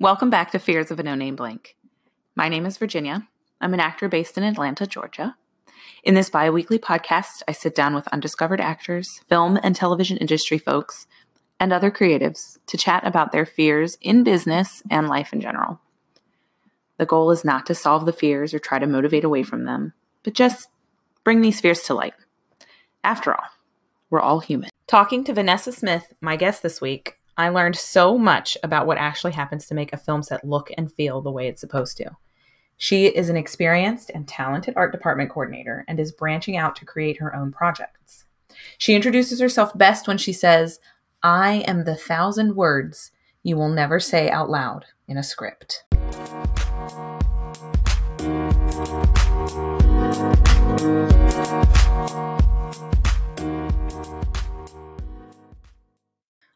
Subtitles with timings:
[0.00, 1.74] Welcome back to Fears of a No Name Blank.
[2.36, 3.26] My name is Virginia.
[3.60, 5.34] I'm an actor based in Atlanta, Georgia.
[6.04, 10.56] In this bi weekly podcast, I sit down with undiscovered actors, film and television industry
[10.56, 11.08] folks,
[11.58, 15.80] and other creatives to chat about their fears in business and life in general.
[16.98, 19.94] The goal is not to solve the fears or try to motivate away from them,
[20.22, 20.68] but just
[21.24, 22.14] bring these fears to light.
[23.02, 23.48] After all,
[24.10, 24.70] we're all human.
[24.86, 29.30] Talking to Vanessa Smith, my guest this week, I learned so much about what actually
[29.30, 32.10] happens to make a film set look and feel the way it's supposed to.
[32.78, 37.18] She is an experienced and talented art department coordinator and is branching out to create
[37.18, 38.24] her own projects.
[38.76, 40.80] She introduces herself best when she says,
[41.22, 43.12] I am the thousand words
[43.44, 45.84] you will never say out loud in a script.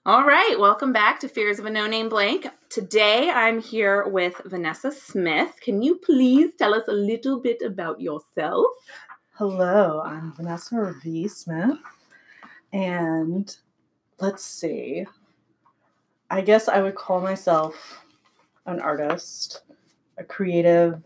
[0.04, 2.48] All right, welcome back to Fears of a No Name Blank.
[2.68, 5.54] Today I'm here with Vanessa Smith.
[5.60, 8.66] Can you please tell us a little bit about yourself?
[9.34, 11.28] Hello, I'm Vanessa V.
[11.28, 11.78] Smith,
[12.72, 13.56] and
[14.18, 15.06] let's see.
[16.28, 18.04] I guess I would call myself
[18.66, 19.62] an artist,
[20.18, 21.00] a creative.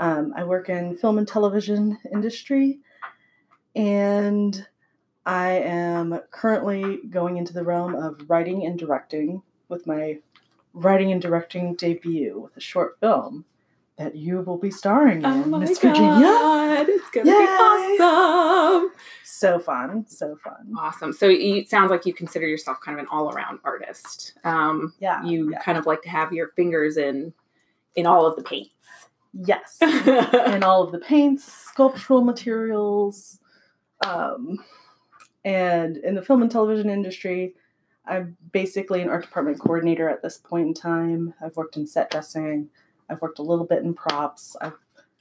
[0.00, 2.80] Um, I work in film and television industry,
[3.76, 4.66] and
[5.26, 10.18] I am currently going into the realm of writing and directing with my
[10.72, 13.44] writing and directing debut with a short film
[13.98, 16.86] that you will be starring Oh in, Miss God, Virginia.
[16.88, 17.36] It's gonna Yay!
[17.36, 18.92] be awesome.
[19.24, 20.72] So fun, so fun.
[20.78, 21.12] Awesome.
[21.12, 24.34] So it sounds like you consider yourself kind of an all-around artist.
[24.44, 25.60] Um, Yeah, you yeah.
[25.62, 27.32] kind of like to have your fingers in
[27.94, 28.70] in all of the paints.
[29.32, 29.76] Yes.
[29.80, 33.38] and all of the paints, sculptural materials,
[34.06, 34.58] um,
[35.44, 37.54] and in the film and television industry,
[38.06, 41.34] I'm basically an art department coordinator at this point in time.
[41.42, 42.68] I've worked in set dressing.
[43.08, 44.56] I've worked a little bit in props.
[44.60, 44.74] I've,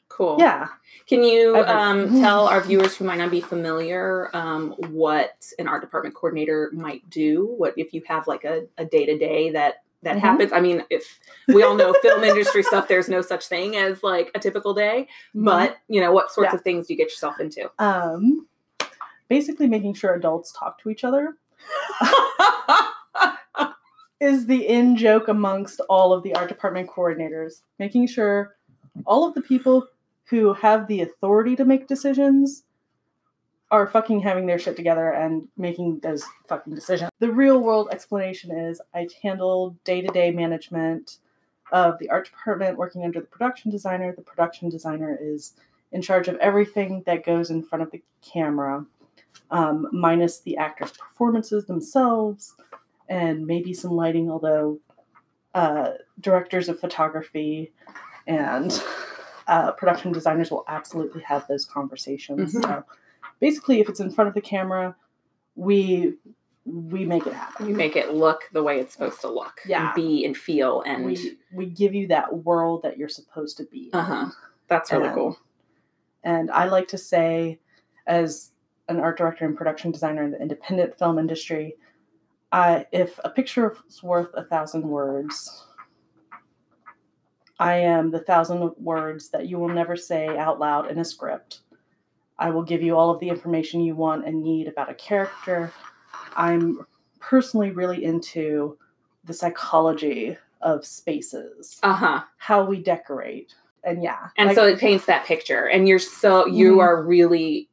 [0.10, 0.38] cool.
[0.40, 0.68] yeah,
[1.08, 5.82] Can you um, tell our viewers who might not be familiar um, what an art
[5.82, 7.54] department coordinator might do?
[7.58, 10.22] What if you have like a day to day that that Mhm.
[10.22, 10.52] happens?
[10.54, 14.32] I mean, if we all know film industry stuff, there's no such thing as like
[14.36, 15.08] a typical day.
[15.36, 16.54] But you know, what sorts Mm-hmm.
[16.56, 16.58] Yeah.
[16.60, 17.70] of things do you get yourself into?
[17.80, 18.48] um,
[19.30, 21.36] basically making sure adults talk to each other
[24.20, 28.56] is the in joke amongst all of the art department coordinators, making sure
[29.06, 29.88] all of the people
[30.26, 32.64] who have the authority to make decisions
[33.72, 37.12] are fucking having their shit together and making those fucking decisions.
[37.20, 41.18] The real world explanation is I handle day to day management
[41.72, 44.12] of the art department working under the production designer.
[44.12, 45.54] The production designer is
[45.92, 48.86] in charge of everything that goes in front of the camera,
[49.52, 52.56] um, minus the actors' performances themselves
[53.08, 54.80] and maybe some lighting, although
[55.56, 57.72] uh, directors of photography
[58.28, 58.84] and
[59.48, 62.54] uh, production designers will absolutely have those conversations.
[62.54, 62.62] Mhm.
[62.62, 62.84] So
[63.40, 64.96] basically, if it's in front of the camera,
[65.56, 66.16] we
[66.66, 67.68] we make it happen.
[67.68, 69.88] you make it look the way it's supposed to look, Yeah.
[69.88, 73.64] and be and feel, and We we give you that world that you're supposed to
[73.64, 73.90] be.
[73.92, 74.26] uh huh.
[74.68, 75.40] That's really And- cool.
[76.24, 77.60] And I like to say,
[78.06, 78.52] as
[78.90, 81.76] an art director and production designer in the independent film industry,
[82.52, 85.66] I, if a picture is worth a thousand words,
[87.60, 91.62] I am the thousand words that you will never say out loud in a script.
[92.38, 95.72] I will give you all of the information you want and need about a character.
[96.36, 96.86] I'm
[97.20, 98.78] personally really into
[99.26, 102.22] the psychology of spaces, Uh huh.
[102.38, 103.54] how we decorate.
[103.84, 104.30] And yeah.
[104.38, 106.82] and like- so it paints that picture and you're so you Mhm.
[106.82, 107.69] are really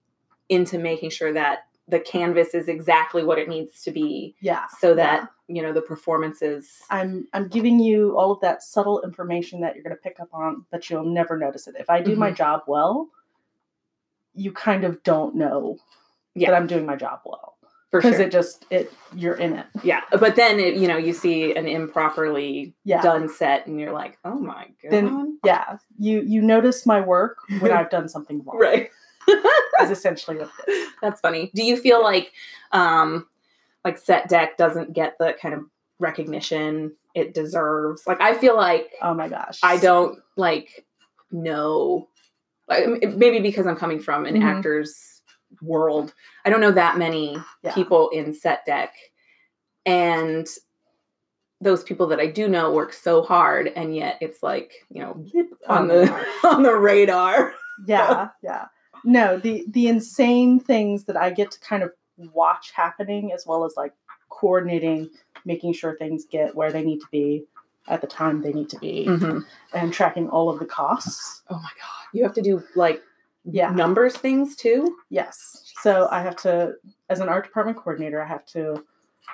[0.48, 4.64] into making sure that the canvas is exactly what it needs to be yeah.
[4.80, 5.56] so that yeah.
[5.56, 9.84] you know the performances I'm I'm giving you all of that subtle information that you're
[9.84, 11.76] going to pick up on, but you'll never notice it.
[11.78, 12.36] If I do my mm-hmm.
[12.36, 13.08] job well,
[14.34, 15.78] you kind of don't know
[16.34, 16.50] Yeah.
[16.50, 17.56] that I'm doing my job well
[17.90, 19.66] for because sure it just it you're in it.
[19.84, 23.00] yeah but then it, you know you see an improperly Yeah.
[23.00, 27.38] done set and you're like oh my god Then yeah, you you notice my work
[27.60, 28.58] when I've done something wrong.
[28.58, 28.90] right
[29.82, 30.88] Is essentially what it is.
[31.02, 32.32] that's funny do you feel like
[32.72, 33.26] um
[33.84, 35.60] like set deck doesn't get the kind of
[35.98, 39.58] recognition it deserves like i feel like Oh my gosh.
[39.62, 40.84] I don't like
[41.32, 42.08] know,
[42.68, 42.86] like,
[43.16, 44.44] maybe because I'm coming from an Mhm.
[44.44, 45.22] actor's
[45.62, 46.12] world,
[46.44, 47.74] I don't know that many Yeah.
[47.74, 48.92] people in set deck,
[49.84, 50.46] and
[51.60, 55.24] those people that I do know work so hard, and yet it's like you know
[55.68, 56.12] on the
[56.44, 57.54] on the radar.
[57.86, 58.66] yeah, yeah.
[59.04, 61.92] No, the the insane things that I get to kind of
[62.32, 63.92] watch happening as well as like
[64.28, 65.10] coordinating,
[65.44, 67.44] making sure things get where they need to be.
[67.88, 69.44] at the time they need to be Mhm.
[69.72, 71.42] and tracking all of the costs.
[71.48, 72.08] Oh my god.
[72.12, 73.00] You have to do like
[73.44, 73.70] Yeah.
[73.70, 74.98] numbers things too?
[75.08, 75.72] Yes.
[75.82, 76.74] So I have to,
[77.10, 78.84] as an art department coordinator, I have to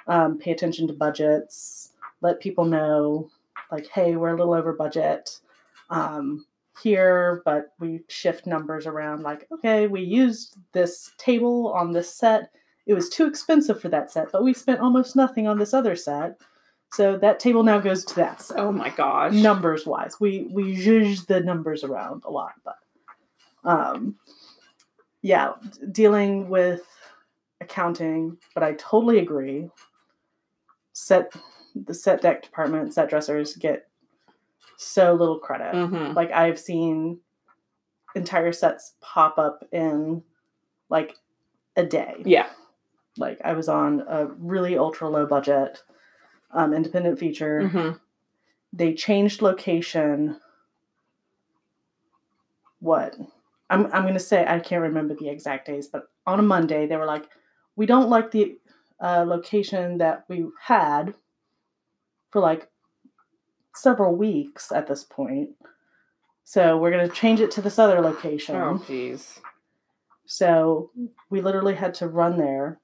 [0.06, 3.30] um, pay attention to budgets, let people know,
[3.70, 5.40] like, hey, we're a little over budget
[5.88, 6.44] um,
[6.80, 9.22] here, but we shift numbers around.
[9.22, 12.50] Like, okay, we used this table on this set.
[12.86, 15.96] It was too expensive for that set, but we spent almost nothing on this other
[15.96, 16.40] set.
[16.92, 19.32] So that table now goes to that set Oh my gosh.
[19.32, 20.20] numbers wise.
[20.20, 22.76] We we zhuzh the numbers around a lot, but
[23.64, 24.16] um
[25.22, 25.52] yeah,
[25.92, 26.82] dealing with
[27.60, 29.70] accounting, but I totally agree.
[30.92, 31.32] Set
[31.74, 33.88] the set deck department, set dressers get
[34.82, 35.74] so little credit.
[35.74, 36.14] Mhm.
[36.14, 37.20] Like I've seen
[38.14, 40.22] entire sets pop up in
[40.90, 41.16] like
[41.76, 42.50] a day Yeah.
[43.16, 45.82] like I was on a really ultra low budget
[46.50, 47.62] um, independent feature.
[47.62, 47.98] Mhm.
[48.74, 50.38] They changed location.
[52.80, 53.16] What?
[53.70, 56.96] I'm I'm gonna say I can't remember the exact days, but on a Monday they
[56.96, 57.28] were like,
[57.76, 58.58] we don't like the
[59.00, 61.14] uh, location that we had
[62.30, 62.68] for like
[63.74, 65.50] several weeks at this point.
[66.44, 68.56] So we're gonna change it to this other location.
[68.56, 69.38] Oh jeez.
[70.26, 70.90] So
[71.30, 72.78] we literally had to run there.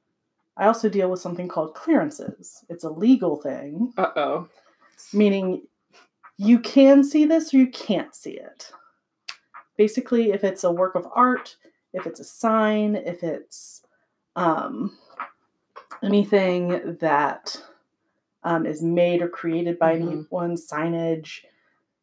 [0.57, 2.65] I also deal with something called clearances.
[2.69, 4.49] It's a legal thing, Uh oh.
[5.13, 5.63] meaning
[6.37, 8.71] you can see this or you can't see it.
[9.77, 11.57] Basically, if it's a work of art,
[11.93, 13.83] if it's a sign, if it's
[14.37, 14.97] um,
[16.03, 17.61] anything that
[18.45, 20.03] um, is made or created by Mhm.
[20.13, 21.45] anyone, signage,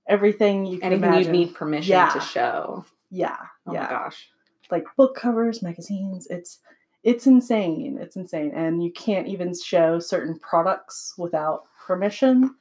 [0.07, 1.33] everything you can Anything imagine.
[1.35, 2.09] you'd need permission Yeah.
[2.09, 2.85] to show.
[3.09, 3.83] Yeah, Oh yeah.
[3.83, 4.29] my gosh.
[4.71, 6.25] like book covers, magazines.
[6.29, 6.59] It's
[7.03, 7.99] it's insane.
[8.01, 12.55] It's insane, and you can't even show certain products without permission.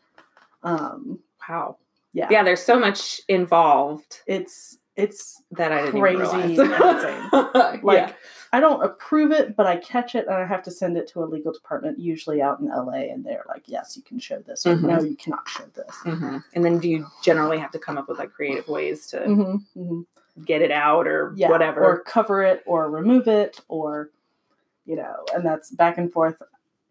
[0.62, 1.19] Um,
[1.49, 1.79] Wow.
[2.12, 7.02] yeah, Yeah, there's so much involved It's it's that I didn't Crazy even and realize.
[7.32, 7.81] insane.
[7.82, 8.12] like yeah.
[8.52, 11.25] I don't approve it, but I catch it and I have to send it to
[11.25, 14.64] a legal department, usually out in LA, and they're like, "Yes, you can show this,"
[14.64, 14.82] or Mhm.
[14.82, 16.44] "No, you cannot show this." Mhm.
[16.55, 19.56] And then do you generally have to come up with like creative ways to hmm
[19.75, 20.02] hmm
[20.44, 21.82] get it out or yeah, whatever?
[21.82, 24.11] or cover it or remove it or
[24.87, 26.37] you know, and that's back and forth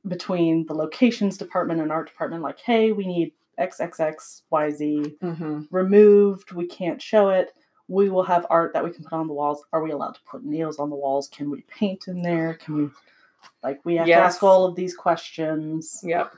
[0.08, 6.66] between the locations department and art department like, hey, we need XXXYZ hmm removed, we
[6.68, 7.54] can't show it.
[7.88, 9.64] We will have art that we can put on the walls.
[9.74, 11.28] Are we allowed to put nails on the walls?
[11.28, 12.56] Can we paint in there?
[12.56, 12.90] Can we
[13.62, 16.34] like we have to ask all of these questions, Yep.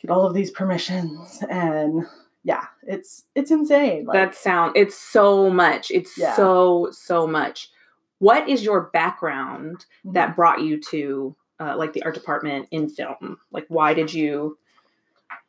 [0.00, 2.06] get all of these permissions and
[2.44, 4.04] yeah, it's it's insane.
[4.04, 5.90] Like, that sound it's so much.
[5.90, 6.34] It's Yeah.
[6.34, 7.70] so so much.
[8.18, 10.14] What is your background mhm.
[10.14, 13.38] that brought you to uh, like the art department in film?
[13.50, 14.58] Like why did you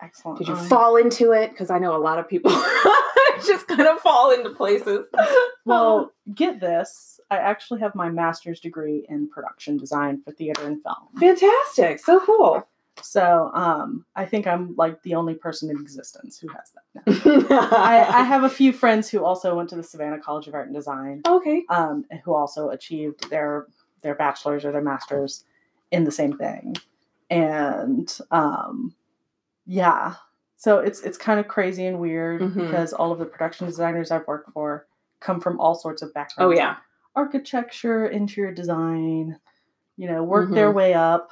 [0.01, 0.39] excellent.
[0.39, 1.51] did you fall into it?
[1.51, 2.51] Because I know a lot of people
[3.45, 5.07] just kind of fall into places.
[5.67, 7.19] Well, get this.
[7.31, 11.07] I actually have my master's degree in production design for theater and film.
[11.19, 12.67] fantastic, so cool.
[13.01, 17.49] So um, I think I'm like the only person in existence who has that.
[17.49, 17.67] Now.
[17.71, 20.67] I, I have a few friends who also went to the Savannah College of Art
[20.67, 21.63] and Design, okay.
[21.69, 23.65] um, who also achieved their
[24.03, 25.45] their bachelor's or their master's
[25.91, 26.75] in the same thing.
[27.29, 28.93] And um,
[29.65, 30.15] yeah,
[30.65, 32.55] so it's it's kind of crazy and weird Mhm.
[32.55, 34.87] because all of the production designers I've worked for
[35.19, 36.53] come from all sorts of backgrounds.
[36.53, 36.77] Oh yeah.
[37.15, 39.39] architecture, interior design,
[39.95, 41.29] you know, work their way up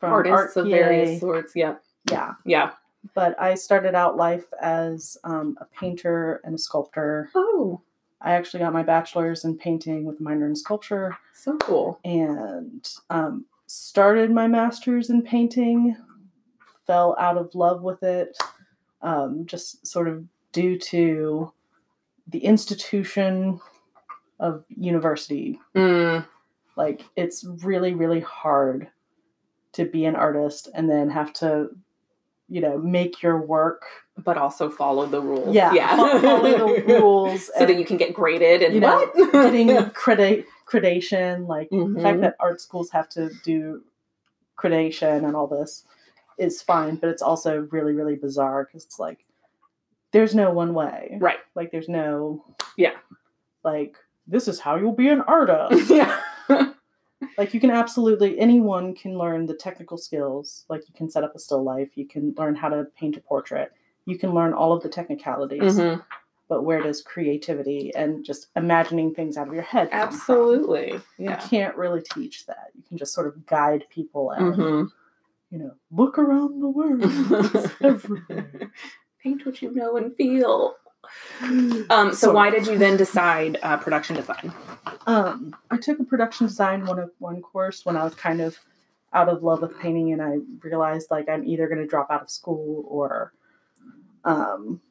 [0.00, 0.76] from Artists art of PA.
[0.78, 1.52] various sorts.
[1.54, 1.74] Yeah.
[2.10, 2.70] Yeah, Yeah.
[3.14, 7.28] but I started out life as um, a painter and a sculptor.
[7.34, 7.80] Oh,
[8.20, 12.00] I actually got my bachelor's in painting with a minor in sculpture, so cool.
[12.04, 15.96] and um, started my master's in painting.
[16.88, 18.36] Fell out of love with it,
[19.02, 21.52] um, just sort of due to
[22.26, 23.60] the institution
[24.40, 26.24] of university Mm,
[26.76, 28.88] like it's really really hard
[29.72, 31.70] to be an artist and then have to
[32.48, 33.82] you know make your work
[34.16, 35.54] but also follow the rules.
[35.54, 35.96] yeah, Yeah.
[36.20, 39.32] follow the rules so that you can get graded and you know, what?
[39.32, 42.02] getting credi- gradation like the Mhm.
[42.02, 43.82] fact that art schools have to do
[44.56, 45.84] gradation and all this
[46.38, 49.24] is fine but it's also really really bizarre because it's like
[50.12, 51.38] there's no one way right.
[51.54, 52.44] like there's no
[52.76, 52.92] Yeah.
[53.64, 56.18] like this is how you'll be an artist yeah.
[57.36, 61.34] like you can absolutely anyone can learn the technical skills like you can set up
[61.34, 63.72] a still life you can learn how to paint a portrait
[64.06, 66.02] you can learn all of the technicalities Mhm.
[66.48, 70.14] but where does creativity and just imagining things out of your head come from?
[70.14, 70.92] Absolutely.
[71.18, 71.36] you Yeah.
[71.40, 74.90] can't really teach that you can just sort of guide people and Mhm.
[75.50, 78.70] You know look around the world it's everywhere
[79.22, 80.74] paint what you know and feel.
[81.90, 84.52] Um, so, Sort why did you then decide uh, production design?
[85.06, 88.58] Um, I took a production design one of one course when I was kind of
[89.14, 92.22] out of love with painting, and I realized like I'm either going to drop out
[92.22, 93.32] of school or
[94.24, 94.82] um,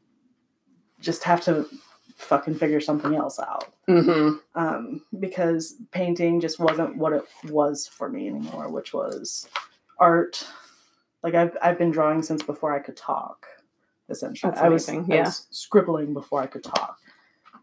[1.00, 1.68] just have to
[2.16, 3.72] fucking figure something else out.
[3.88, 4.38] Mm-hmm.
[4.56, 9.48] Um, because painting just wasn't what it was for me anymore, which was
[10.00, 10.46] art.
[11.24, 13.46] Like I've I've been drawing since before I could talk.
[14.10, 16.98] Essentially, That's I was, amazing, I was scribbling before I could talk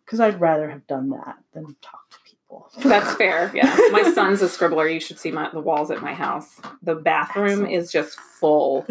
[0.04, 2.68] because I'd rather have done that than talk to people.
[2.82, 3.50] That's fair.
[3.54, 4.92] Yeah, my son's a scribbler.
[4.92, 6.60] You should see my the walls at my house.
[6.82, 7.72] The bathroom Excellent.
[7.72, 8.84] is just full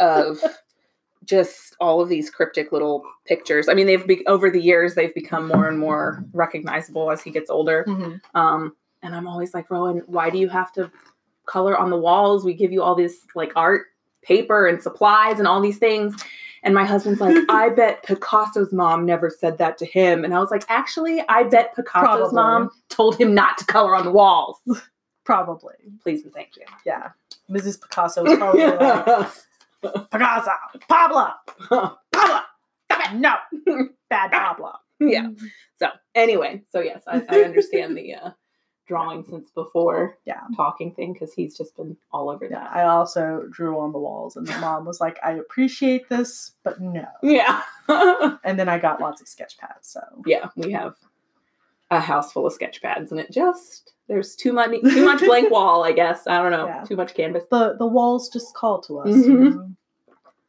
[0.00, 0.38] of
[1.24, 3.68] just all of these cryptic little pictures.
[3.68, 7.30] I mean, they've be- over the years they've become more and more recognizable as he
[7.30, 7.84] gets older.
[7.88, 8.20] Mhm.
[8.34, 10.90] Um, and I'm always like, Rowan, why do you have to
[11.46, 12.44] color on the walls?
[12.44, 13.86] We give you all this like art
[14.22, 16.14] paper and supplies and all these things.
[16.62, 20.24] And my husband's like, I bet Picasso's mom never said that to him.
[20.24, 22.34] And I was like, actually, I bet Picasso's Probably.
[22.34, 24.56] mom told him not to color on the walls.
[25.24, 26.64] Probably, Please and thank you.
[26.84, 27.10] yeah.
[27.50, 27.80] Mrs.
[27.80, 29.28] Picasso was probably like,
[30.10, 30.50] Picasso,
[30.88, 31.30] Pablo,
[31.68, 32.40] Pablo,
[32.90, 33.34] stop it, no,
[34.08, 34.72] bad Pablo.
[35.00, 35.28] yeah.
[35.78, 38.30] So anyway, so yes, I, I understand the uh,
[38.86, 40.40] drawing since before Yeah.
[40.56, 42.76] talking thing because he's just been all over Yeah, that.
[42.76, 46.80] I also drew on the walls, and the mom was like, "I appreciate this, but
[46.80, 47.62] no." Yeah.
[48.44, 50.94] And then I got lots of sketch pads, so yeah, we have
[51.90, 55.50] a house full of sketch pads, and it just there's too much too much blank
[55.56, 55.84] wall.
[55.84, 56.84] I guess I don't know, Yeah.
[56.84, 57.44] too much canvas.
[57.50, 59.08] the the walls just call to us.
[59.08, 59.24] Mhm.
[59.24, 59.70] you know?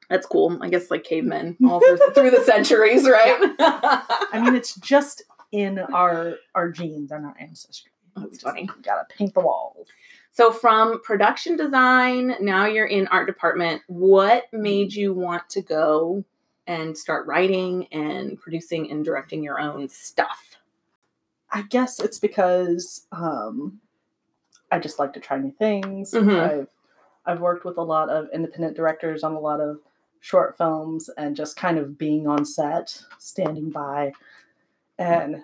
[0.10, 0.58] That's cool.
[0.62, 3.38] I guess like cavemen all through, through the centuries, right?
[3.60, 7.92] I mean, it's just in our our genes and our ancestry.
[8.16, 8.68] That's just- funny.
[8.82, 9.88] Gotta paint the walls.
[10.32, 13.82] so from production design, now you're in art department.
[13.88, 16.24] What made you want to go
[16.68, 20.56] and start writing and producing and directing your own stuff?
[21.52, 23.80] I guess it's because um,
[24.72, 26.12] I just like to try new things.
[26.12, 26.40] Mhm.
[26.40, 26.68] I've
[27.28, 29.80] I've worked with a lot of independent directors on a lot of
[30.20, 34.12] short films and just kind of being on set, standing by,
[35.00, 35.44] and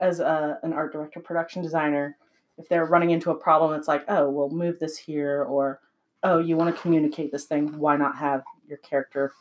[0.00, 2.16] as a, an art director, production designer,
[2.56, 5.80] if they're running into a problem, it's like, oh, we'll move this here, or
[6.24, 9.32] oh, you want to communicate this thing, why not have your character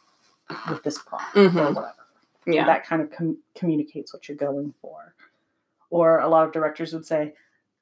[0.70, 1.74] with this prompt or Mhm.
[1.76, 1.96] whatever
[2.46, 2.66] Yeah.
[2.66, 5.16] that kind of com- communicates what you're going for.
[5.90, 7.34] Or a lot of directors would say,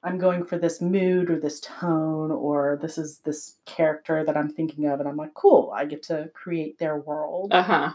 [0.02, 4.48] I'm going for this mood or this tone, or this is this character that I'm
[4.48, 5.00] thinking of.
[5.00, 7.52] And I'm like, cool, I get to create their world.
[7.52, 7.92] Uh huh.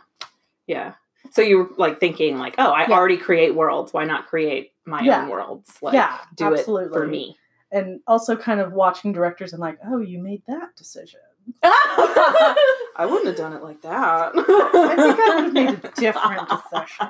[0.68, 0.94] Yeah.
[1.32, 2.96] So you were like thinking like, oh, I Yeah.
[2.98, 3.94] already create worlds.
[3.94, 5.22] Why not create my Yeah.
[5.24, 5.78] own worlds?
[5.82, 6.98] Like, yeah, do it absolutely.
[6.98, 7.38] for me.
[7.72, 11.20] And also kind of watching directors and like, oh, you made that decision.
[11.64, 14.32] I wouldn't have done it like that.
[14.36, 17.08] I think I would have made a different decision.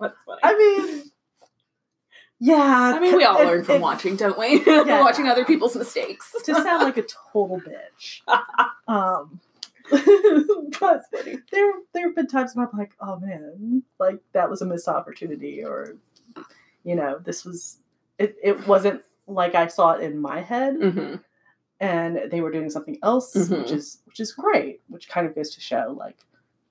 [0.00, 0.40] That's funny.
[0.42, 1.04] I mean,
[2.40, 2.92] yeah.
[2.96, 4.62] I mean, we all it- learn from it- watching, don't we?
[4.66, 5.00] Yeah.
[5.00, 6.34] Watching other people's mistakes.
[6.44, 7.02] to sound like a
[7.32, 8.20] total bitch.
[8.86, 9.40] Um,
[9.90, 11.02] but
[11.50, 14.88] there there have been times when I'm like, oh man, like that was a missed
[14.88, 15.96] opportunity, or
[16.84, 17.78] you know, this was
[18.18, 18.36] it.
[18.42, 21.14] It wasn't like I saw it in my head, hmm
[21.80, 23.72] and they were doing something else, which Mhm.
[23.72, 26.16] is which is great, which kind of goes to show like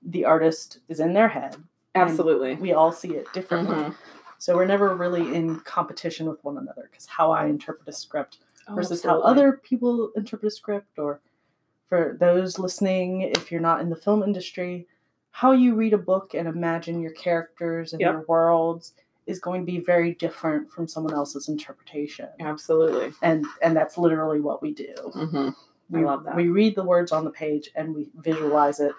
[0.02, 1.56] the artist is in their head.
[1.94, 2.54] Absolutely.
[2.56, 3.76] We all see it differently.
[3.76, 3.94] Mhm.
[4.38, 8.38] So we're never really in competition with one another because how I interpret a script
[8.66, 11.20] Oh, versus how other people interpret a script or
[11.88, 14.86] for those listening if you're not in the film industry
[15.30, 18.12] how you read a book and imagine your characters and Yep.
[18.12, 18.92] your worlds
[19.26, 23.12] is going to be very different from someone else's interpretation Absolutely.
[23.22, 25.48] and and that's literally what we do hmm
[25.94, 26.34] I we, love that.
[26.36, 28.92] we read the words on the page and we visualize it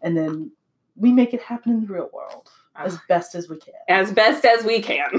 [0.00, 0.50] and then
[0.96, 4.44] we make it happen in the real world as best as we can As best
[4.46, 5.10] as we can.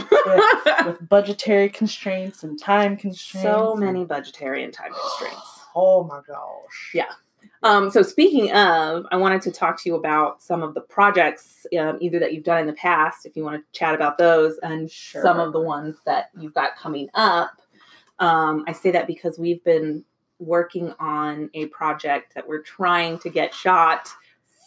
[0.86, 5.60] with budgetary constraints and time constraints so many budgetary and time constraints.
[5.76, 7.12] Oh my gosh Yeah.
[7.62, 11.66] Um, so speaking of, I wanted to talk to you about some of the projects,
[11.80, 14.58] um, either that you've done in the past, if you want to chat about those,
[14.62, 17.62] and some of the ones that you've got coming up.
[18.20, 20.04] Um, I say that because we've been
[20.40, 24.10] working on a project that we're trying to get shot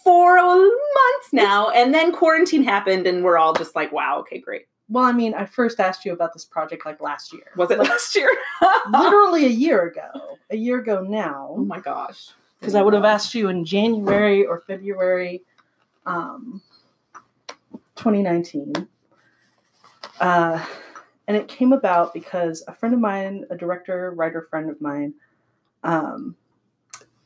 [0.02, 4.66] for months now, and then quarantine happened, and we're all just like, "Wow, okay, great."
[4.88, 7.50] Well, I mean, I first asked you about this project like last year.
[7.56, 8.30] Was it Like, last year?
[8.90, 10.38] literally a year ago?
[10.50, 11.48] A year ago now.
[11.58, 12.30] oh my gosh!
[12.60, 15.42] because I would have asked you in January or February,
[16.06, 16.62] um,
[17.96, 18.88] 2019.
[20.20, 20.64] Uh,
[21.28, 25.14] and it came about because a friend of mine, a director, writer friend of mine,
[25.84, 26.34] um,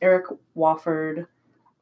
[0.01, 0.25] Eric
[0.57, 1.27] Wofford,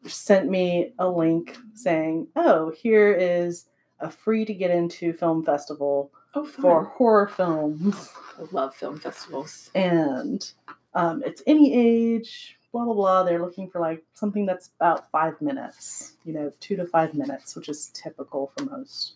[0.06, 3.66] sent me a link saying, "Oh, here is
[4.00, 9.72] a free to get into film festival Oh, for horror films, I love film festivals.
[9.76, 10.52] and
[10.94, 13.24] um, it's any age." Blah blah blah.
[13.24, 17.56] They're looking for like something that's about five minutes, you know, two to five minutes,
[17.56, 19.14] which is typical for most.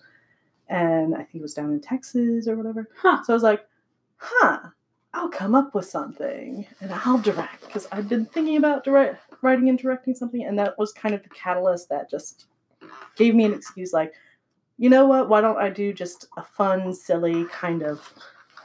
[0.70, 2.90] And I think it was down in Texas or whatever.
[2.98, 3.22] Huh.
[3.24, 3.68] So I was like,
[4.18, 4.58] huh,
[5.14, 9.70] I'll come up with something and I'll direct because I've been thinking about direct, writing
[9.70, 12.46] and directing something, and that was kind of the catalyst that just
[13.16, 14.14] gave me an excuse like,
[14.78, 18.14] you know what, why don't I do just a fun, silly kind of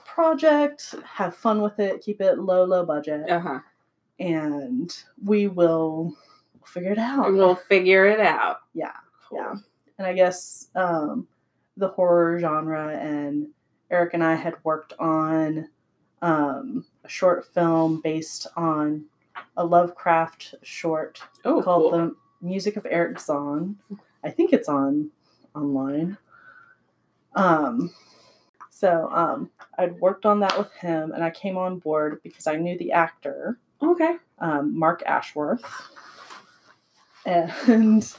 [0.04, 3.60] project, have fun with it, keep it low, low budget, Uh huh.
[4.18, 6.14] and we will
[6.66, 7.32] figure it out.
[7.32, 8.58] We'll figure it out.
[8.74, 8.92] Yeah,
[9.28, 9.38] Cool.
[9.38, 9.54] yeah.
[9.98, 11.26] And I guess um,
[11.76, 13.48] the horror genre, and
[13.90, 15.68] Eric and I had worked on
[16.22, 19.04] um, a short film based on
[19.56, 21.98] a Lovecraft short Oh, called cool.
[21.98, 23.76] The Music of Erich Zann.
[24.24, 25.10] I think it's on
[25.54, 26.16] online.
[27.34, 27.90] Um,
[28.70, 32.56] so um, I'd worked on that with him, and I came on board because I
[32.56, 34.16] knew the actor okay.
[34.38, 35.64] um, Mark Ashworth,
[37.26, 38.14] and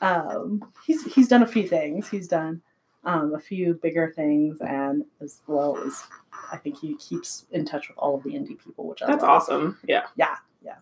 [0.00, 2.08] um, he's he's done a few things.
[2.08, 2.62] He's done
[3.04, 6.04] um, a few bigger things, and as well as
[6.50, 9.22] I think he keeps in touch with all of the indie people, which I That's
[9.22, 9.30] love.
[9.30, 9.78] awesome.
[9.86, 10.06] Yeah.
[10.16, 10.76] Yeah, yeah,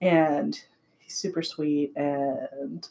[0.00, 0.58] and
[0.98, 2.88] he's super sweet, and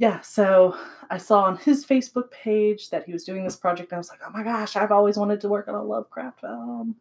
[0.00, 0.20] yeah.
[0.22, 0.74] So
[1.10, 4.08] I saw on his Facebook page that he was doing this project, and I was
[4.08, 6.96] like, oh my gosh, I've always wanted to work on a Lovecraft film.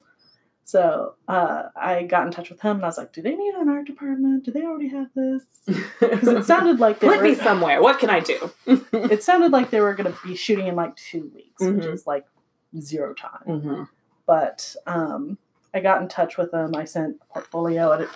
[0.65, 3.56] So uh, I got in touch with him and I was like, "Do they need
[3.56, 4.44] an art department?
[4.46, 5.44] Do they already have this?"
[6.00, 7.82] Because it sounded like they Put were, me somewhere.
[7.82, 8.51] What can I do?
[8.94, 11.94] it sounded like they were going to be shooting in like two weeks, which Mhm.
[11.94, 12.25] is like
[12.79, 13.46] zero time.
[13.48, 13.84] mm-hmm.
[14.27, 15.39] But um,
[15.74, 16.75] I got in touch with them.
[16.75, 17.92] I sent a portfolio.
[17.94, 18.07] And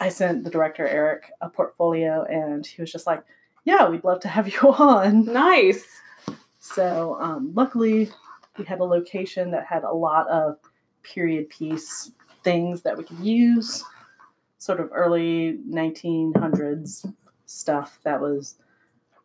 [0.00, 3.22] I sent the director Eric a portfolio, and he was just like,
[3.66, 5.84] "Yeah, we'd love to have you on." Nice.
[6.60, 8.08] So um, luckily,
[8.58, 10.56] we had a location that had a lot of
[11.02, 12.10] period piece
[12.42, 13.84] things that we could use,
[14.58, 17.12] sort of early 1900s
[17.46, 18.56] stuff that was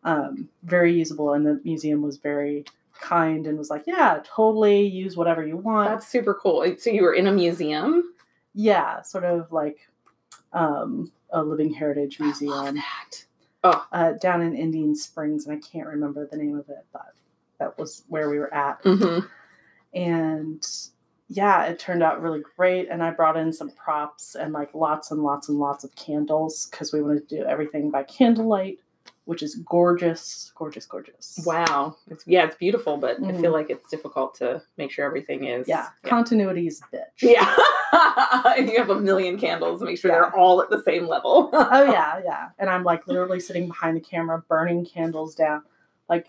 [0.04, 2.66] um, very usable, and the museum was very
[3.00, 6.76] kind and was like, "Yeah, totally use whatever you want." That's super cool.
[6.78, 8.14] So you were in a museum.
[8.54, 9.80] yeah, sort of like
[10.54, 12.84] um, a living heritage I love museum
[13.64, 13.84] that.
[13.92, 17.14] uh, down in Indian Springs, and I can't remember the name of it, but
[17.60, 18.84] that was where we were at.
[18.84, 19.26] Mm-hmm.
[19.94, 20.68] and
[21.34, 22.90] yeah, it turned out really great.
[22.90, 26.68] And I brought in some props and like lots and lots and lots of candles
[26.70, 28.80] because we wanted to do everything by candlelight,
[29.26, 31.40] which is gorgeous, gorgeous, gorgeous.
[31.46, 31.96] Wow.
[32.10, 33.42] It's yeah, it's beautiful, but I Mhm.
[33.42, 36.10] feel like it's difficult to make sure everything is Yeah, Yeah.
[36.10, 37.22] continuity is a bitch.
[37.22, 37.56] Yeah.
[38.58, 40.18] and you have a million candles, make sure Yeah.
[40.22, 41.50] they're all at the same level.
[41.54, 42.50] oh yeah, yeah.
[42.60, 45.64] And I'm like literally sitting behind the camera, burning candles down,
[46.10, 46.28] like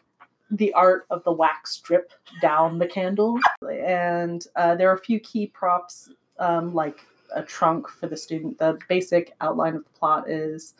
[0.51, 3.39] the art of the wax drip down the candle.
[3.71, 8.59] And uh, there are a few key props, um, like a trunk for the student.
[8.59, 10.75] The basic outline of the plot is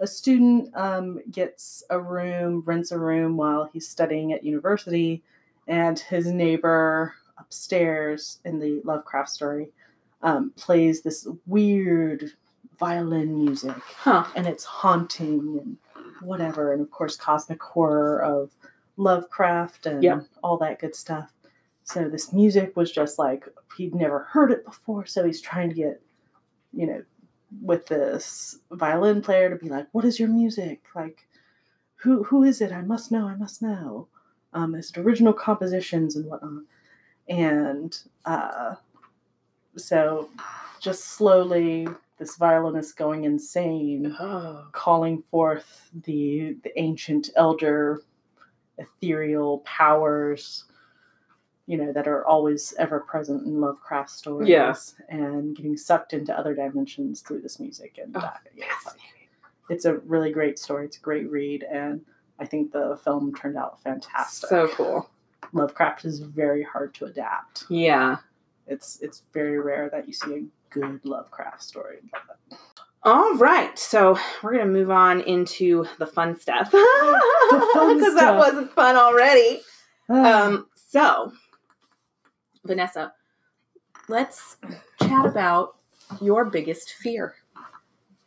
[0.00, 5.22] a student um, gets a room, rents a room while he's studying at university,
[5.66, 9.70] and his neighbor upstairs in the Lovecraft story
[10.22, 12.32] um, plays this weird
[12.78, 13.76] violin music.
[13.96, 14.26] Huh.
[14.36, 15.76] and it's haunting and
[16.20, 18.50] whatever and of course cosmic horror of
[18.96, 20.02] lovecraft and
[20.42, 21.32] all that good stuff.
[21.84, 23.44] So this music was just like
[23.76, 26.00] he'd never heard it before so he's trying to get
[26.72, 27.02] you know
[27.62, 30.82] with this violin player to be like what is your music?
[30.94, 31.26] Like
[31.96, 32.72] who who is it?
[32.72, 34.08] I must know i must know.
[34.52, 36.64] Um is it original compositions and whatnot.
[37.28, 38.76] And uh
[39.76, 40.28] so
[40.80, 44.66] just slowly this violinist going insane Oh.
[44.72, 48.02] calling forth the the ancient elder
[48.78, 50.64] ethereal powers
[51.68, 54.74] you know that are always ever present in lovecraft stories Yeah.
[55.10, 58.96] and getting sucked into other dimensions through this music and Oh, uh, yeah, it's, like-
[59.68, 62.00] it's a really great story it's a great read and
[62.38, 65.10] i think the film turned out fantastic So cool.
[65.52, 68.16] lovecraft is very hard to adapt Yeah.
[68.66, 71.98] it's it's very rare that you see a good lovecraft story
[73.04, 76.80] All right, so we're gonna move on into the fun stuff fun
[77.98, 79.60] because that wasn't fun already.
[80.10, 81.32] Um, so
[82.68, 83.12] Vanessa,
[84.08, 84.58] let's
[85.02, 85.76] chat about
[86.20, 87.34] your biggest fear,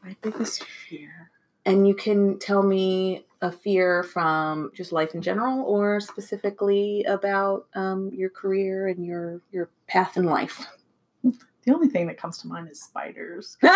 [0.04, 1.32] my biggest fear
[1.66, 7.68] and you can tell me a fear from just life in general, or specifically about
[7.76, 10.66] um, your career and your your path in life.
[11.24, 13.58] The only thing that comes to mind is spiders.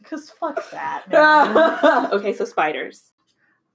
[0.00, 1.04] Because fuck that,
[2.12, 3.10] okay, so spiders.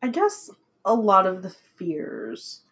[0.02, 0.50] I guess
[0.84, 2.63] a lot of the fears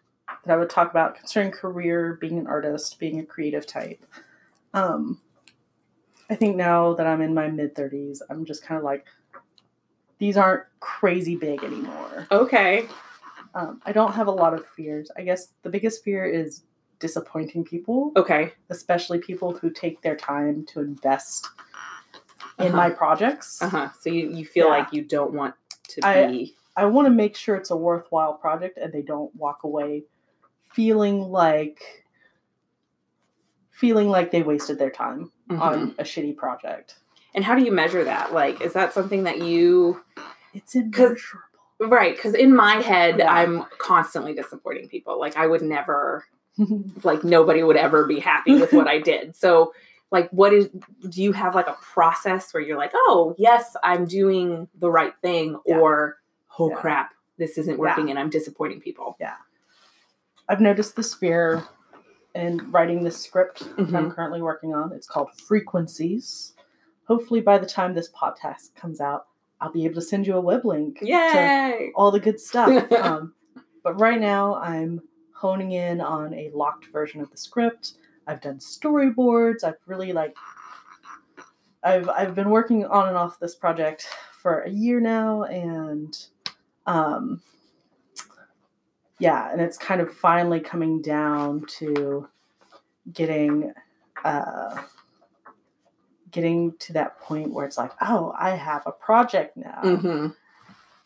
[0.44, 4.04] that I would talk about concerning career, being an artist, being a creative type.
[4.74, 5.20] Um,
[6.30, 9.06] I think now that I'm in my mid 30s, I'm just kind of like,
[10.18, 12.26] these aren't crazy big anymore.
[12.30, 12.86] Okay.
[13.54, 15.10] Um, I don't have a lot of fears.
[15.16, 16.62] I guess the biggest fear is
[17.00, 18.52] disappointing people, Okay.
[18.70, 21.48] especially people who take their time to invest
[22.58, 22.76] in Uh-huh.
[22.76, 23.60] my projects.
[23.60, 23.88] Uh huh.
[24.00, 24.72] So you, you feel Yeah.
[24.78, 25.54] like you don't want
[25.88, 26.56] to I- be.
[26.74, 30.04] I want to make sure it's a worthwhile project and they don't walk away
[30.74, 32.04] feeling like
[33.70, 35.60] feeling like they wasted their time Mhm.
[35.60, 36.96] on a shitty project.
[37.34, 38.32] And how do you measure that?
[38.32, 40.02] Like, is that something that you.
[40.54, 41.44] It's immeasurable.
[41.80, 42.14] Right.
[42.14, 43.32] Because in my head, Yeah.
[43.32, 45.18] I'm constantly disappointing people.
[45.18, 46.26] Like, I would never.
[47.02, 49.34] Like, nobody would ever be happy with what I did.
[49.36, 49.72] So.
[50.10, 50.68] Like, what is,
[51.08, 55.14] do you have like a process where you're like, oh, yes, I'm doing the right
[55.22, 55.78] thing, Yeah.
[55.78, 56.18] or,
[56.58, 56.76] oh Yeah.
[56.76, 59.16] crap, this isn't working and I'm disappointing people?
[60.52, 61.64] I've noticed this fear
[62.34, 63.96] in writing this script that Mm-hmm.
[63.96, 64.92] I'm currently working on.
[64.92, 66.52] It's called Frequencies.
[67.04, 69.28] Hopefully, by the time this podcast comes out,
[69.62, 71.00] I'll be able to send you a web link
[71.32, 72.92] to all the good stuff.
[73.02, 73.32] um,
[73.82, 75.00] but right now, I'm
[75.34, 77.94] honing in on a locked version of the script.
[78.26, 79.64] I've done storyboards.
[79.64, 80.36] I've really like,
[81.82, 86.14] I've I've been working on and off this project for a year now, and
[86.86, 87.40] um,
[89.22, 92.28] yeah, and it's kind of finally coming down to
[93.12, 93.72] getting
[94.24, 94.82] uh
[96.30, 99.80] getting to that point where it's like oh i have a project now.
[99.82, 100.28] Hmm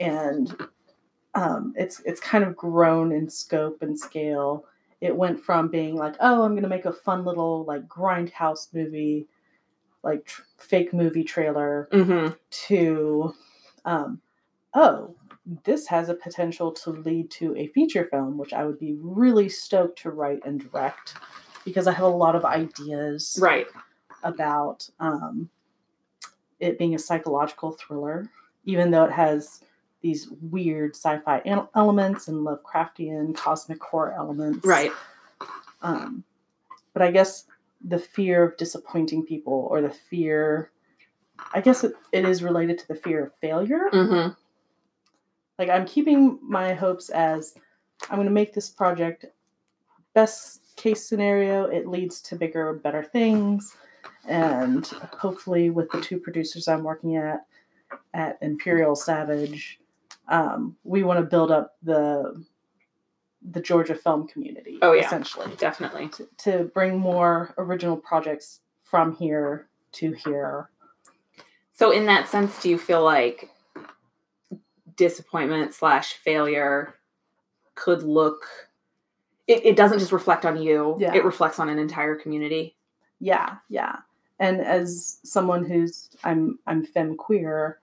[0.00, 0.54] and
[1.34, 4.64] um, it's it's kind of grown in scope and scale.
[5.00, 9.26] It went from being like, oh, I'm gonna make a fun little like grindhouse movie,
[10.02, 13.34] like tr- fake movie trailer, hmm to,
[13.84, 14.20] um,
[14.74, 15.14] oh,
[15.64, 19.48] this has a potential to lead to a feature film, which I would be really
[19.48, 21.14] stoked to write and direct
[21.64, 23.66] because I have a lot of ideas Right.
[24.24, 25.48] about um,
[26.58, 28.28] it being a psychological thriller,
[28.64, 29.62] even though it has
[30.00, 31.42] these weird sci-fi
[31.74, 34.66] elements and Lovecraftian cosmic horror elements.
[34.66, 34.92] Right.
[35.82, 36.24] Um,
[36.92, 37.44] but I guess
[37.84, 40.70] the fear of disappointing people, or the fear,
[41.54, 43.88] I guess it, it is related to the fear of failure.
[43.92, 44.28] hmm
[45.58, 47.54] Like I'm keeping my hopes as
[48.10, 49.26] I'm going to make this project.
[50.14, 53.76] Best case scenario, it leads to bigger, better things,
[54.26, 57.46] and hopefully, with the two producers I'm working at
[58.14, 59.78] at Imperial Savage,
[60.28, 62.44] um, we want to build up the
[63.50, 64.78] the Georgia film community.
[64.82, 65.06] Oh, yeah.
[65.06, 66.08] essentially Definitely.
[66.08, 70.70] to, to bring more original projects from here to here.
[71.72, 73.50] So, in that sense, do you feel like
[74.96, 76.94] disappointment slash failure
[77.74, 78.46] could look?
[79.46, 80.96] It, it doesn't just reflect on you.
[80.98, 81.14] Yeah.
[81.14, 82.76] It reflects on an entire community.
[83.20, 83.96] Yeah, yeah.
[84.38, 87.80] And as someone who's I'm I'm femme queer,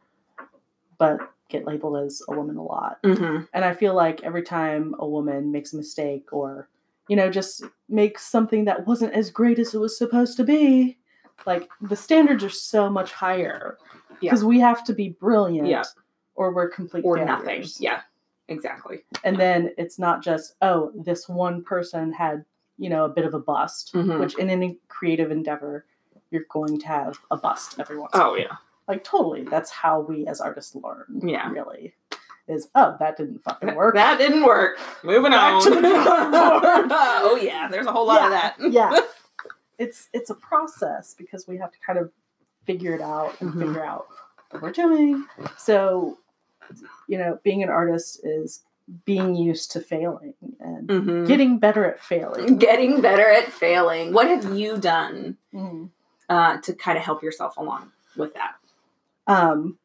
[0.98, 3.02] but get labeled as a woman a lot.
[3.04, 3.46] Mm-hmm.
[3.54, 6.68] And I feel like every time a woman makes a mistake or,
[7.08, 10.98] you know, just makes something that wasn't as great as it was supposed to be,
[11.46, 13.78] like the standards are so much higher.
[14.20, 14.32] Yeah.
[14.32, 15.84] Because we have to be brilliant Yeah.
[16.36, 17.28] Or we're complete Or failures.
[17.40, 17.64] nothing.
[17.80, 18.02] Yeah.
[18.50, 19.04] Exactly.
[19.24, 22.44] And then it's not just, oh, this one person had,
[22.78, 24.20] you know, a bit of a bust, Mhm.
[24.20, 25.86] which in any creative endeavor,
[26.30, 28.56] you're going to have a bust every once in a Oh yeah.
[28.88, 29.44] Like totally.
[29.44, 31.22] That's how we as artists learn.
[31.24, 31.50] Yeah.
[31.52, 31.94] Really.
[32.48, 33.96] Is oh, that didn't fucking work.
[33.96, 34.78] That didn't work.
[35.04, 35.62] Moving Back on.
[36.92, 37.70] oh yeah.
[37.70, 38.56] There's a whole lot of that.
[38.60, 38.98] yeah.
[39.80, 42.12] It's it's a process because we have to kind of
[42.66, 43.60] figure it out and Mhm.
[43.68, 44.06] figure out
[44.52, 45.26] what we're doing.
[45.58, 46.20] So,
[47.08, 48.64] you know, being an artist is
[49.06, 51.28] being used to failing and Mhm.
[51.28, 52.58] getting better at failing.
[52.58, 54.12] Getting better at failing.
[54.14, 55.90] What have you done Mhm.
[56.30, 58.56] uh, to kind of help yourself along with that?
[59.28, 59.78] Um,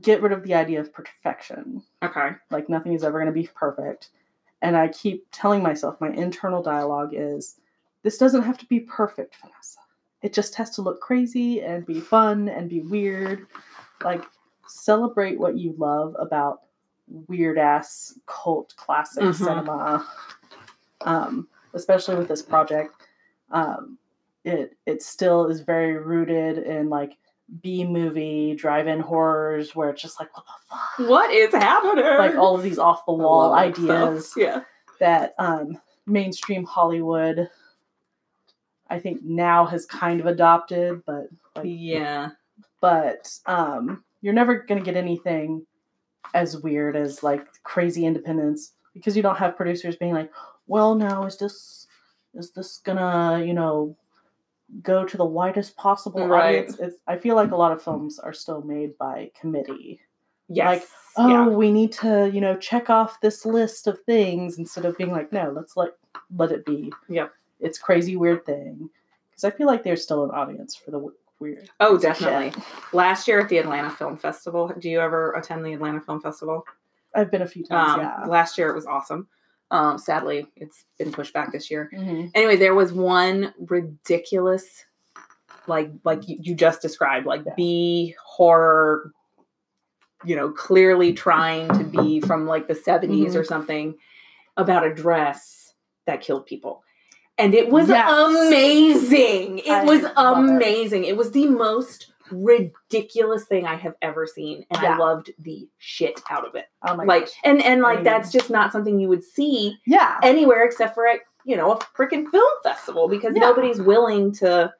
[0.00, 1.82] get rid of the idea of perfection.
[2.02, 2.30] Okay.
[2.50, 4.10] Like nothing is ever going to be perfect.
[4.62, 7.58] And I keep telling myself, my internal dialogue is,
[8.02, 9.80] this doesn't have to be perfect, Vanessa.
[10.22, 13.46] It just has to look crazy and be fun and be weird.
[14.02, 14.24] Like,
[14.68, 16.62] celebrate what you love about
[17.28, 19.34] weird ass cult classic Mhm.
[19.34, 20.06] cinema.
[21.02, 22.94] Um, especially with this project,
[23.50, 23.98] um,
[24.44, 27.16] it it still is very rooted in like
[27.62, 30.52] B movie drive-in horrors, where it's just like, what the
[31.04, 31.08] fuck?
[31.10, 32.04] What is happening?
[32.04, 34.42] like all of these off the wall I love that ideas stuff.
[34.42, 34.60] Yeah.
[34.98, 37.48] that um, mainstream Hollywood,
[38.88, 42.30] I think now has kind of adopted, but like, Yeah.
[42.80, 45.64] but um, you're never gonna get anything
[46.34, 50.32] as weird as like crazy independence because you don't have producers being like,
[50.66, 51.86] well, now is this
[52.34, 53.96] is this gonna you know
[54.82, 56.56] go to the widest possible Right.
[56.58, 56.78] audience?
[56.80, 60.00] It's, I feel like a lot of films are still made by committee.
[60.48, 60.80] Yes.
[60.80, 61.46] Like, Oh, yeah.
[61.48, 65.30] we need to you know check off this list of things instead of being like,
[65.32, 65.92] no, let's let
[66.36, 66.92] let it be.
[67.08, 67.32] Yep.
[67.60, 68.90] It's crazy weird thing
[69.30, 70.98] because I feel like there's still an audience for the
[71.40, 71.68] weird.
[71.80, 72.52] Oh, definitely.
[72.92, 76.64] Last year at the Atlanta Film Festival, do you ever attend the Atlanta Film Festival?
[77.14, 77.92] I've been a few times.
[77.94, 78.24] Um, yeah.
[78.26, 79.28] Last year it was awesome.
[79.70, 81.90] Um, sadly, it's been pushed back this year.
[81.92, 82.30] Mhm.
[82.34, 84.84] Anyway, there was one ridiculous,
[85.66, 87.54] like like you, you just described, like Yeah.
[87.56, 89.12] B horror.
[90.24, 93.36] You know, clearly trying to be from like the 70s Mm-hmm.
[93.38, 93.94] or something
[94.56, 95.74] about a dress
[96.06, 96.82] that killed people.
[97.38, 98.10] And it was Yes.
[98.10, 99.58] amazing.
[99.58, 100.50] It I was love it.
[100.50, 101.04] amazing.
[101.04, 101.16] It.
[101.16, 104.64] was the most ridiculous thing I have ever seen.
[104.70, 104.94] And Yeah.
[104.94, 106.66] I loved the shit out of it.
[106.82, 107.34] Oh my like gosh.
[107.44, 110.18] and and like that's just not something you would see yeah.
[110.22, 113.42] anywhere except for at you know a freaking film festival because Yeah.
[113.42, 114.72] nobody's willing to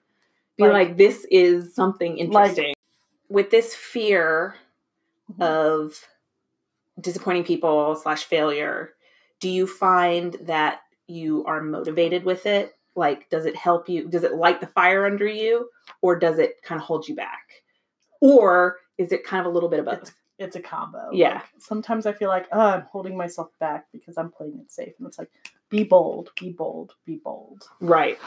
[0.57, 2.75] be Like- like, this is something interesting
[3.29, 4.57] with this fear
[5.38, 5.45] Mhm.
[5.47, 6.09] of
[7.01, 8.95] disappointing people slash failure
[9.38, 14.25] do you find that you are motivated with it like does it help you does
[14.25, 15.69] it light the fire under you
[16.03, 17.62] or does it kind of hold you back
[18.21, 21.09] or is it kind of a little bit of both It's it's a combo.
[21.12, 21.35] Yeah.
[21.37, 24.92] Like, sometimes I feel like, oh, I'm holding myself back because I'm playing it safe.
[24.99, 25.31] And it's like,
[25.71, 27.62] be bold, be bold, be bold.
[27.81, 28.19] right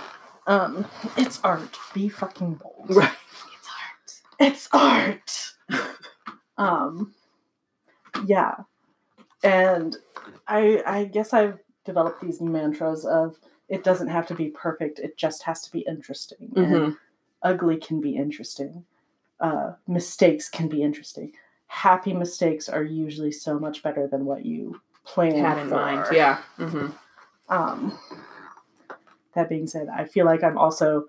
[0.48, 0.88] Um,
[1.18, 1.78] it's art.
[1.94, 2.88] Be fucking bold.
[2.96, 3.12] right
[4.40, 5.90] it's art It's art.
[6.58, 7.14] um,
[8.26, 8.56] yeah,
[9.44, 9.96] and
[10.48, 13.38] I I guess I've developed these mantras of
[13.68, 15.00] it doesn't have to be perfect.
[15.00, 16.52] It just has to be interesting.
[16.56, 16.98] And Mhm.
[17.44, 18.86] ugly can be interesting.
[19.40, 21.34] Uh, mistakes can be interesting.
[21.68, 25.76] Happy mistakes are usually so much better than what you planned had in for.
[25.76, 26.88] mind yeah hmm
[27.48, 27.98] Um,
[29.34, 31.08] that being said, I feel like I'm also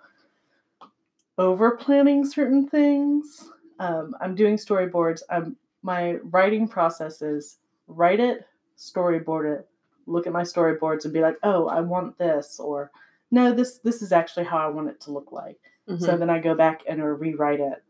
[1.39, 3.51] over planning certain things.
[3.79, 5.23] Um, I'm doing storyboards.
[5.31, 9.69] I'm my writing process is write it, storyboard it,
[10.11, 12.91] look at my storyboards and be like, oh, I want this, or
[13.31, 15.59] no, this this is actually how I want it to look like.
[15.89, 16.05] Mm-hmm.
[16.05, 17.83] So then I go back and or rewrite it.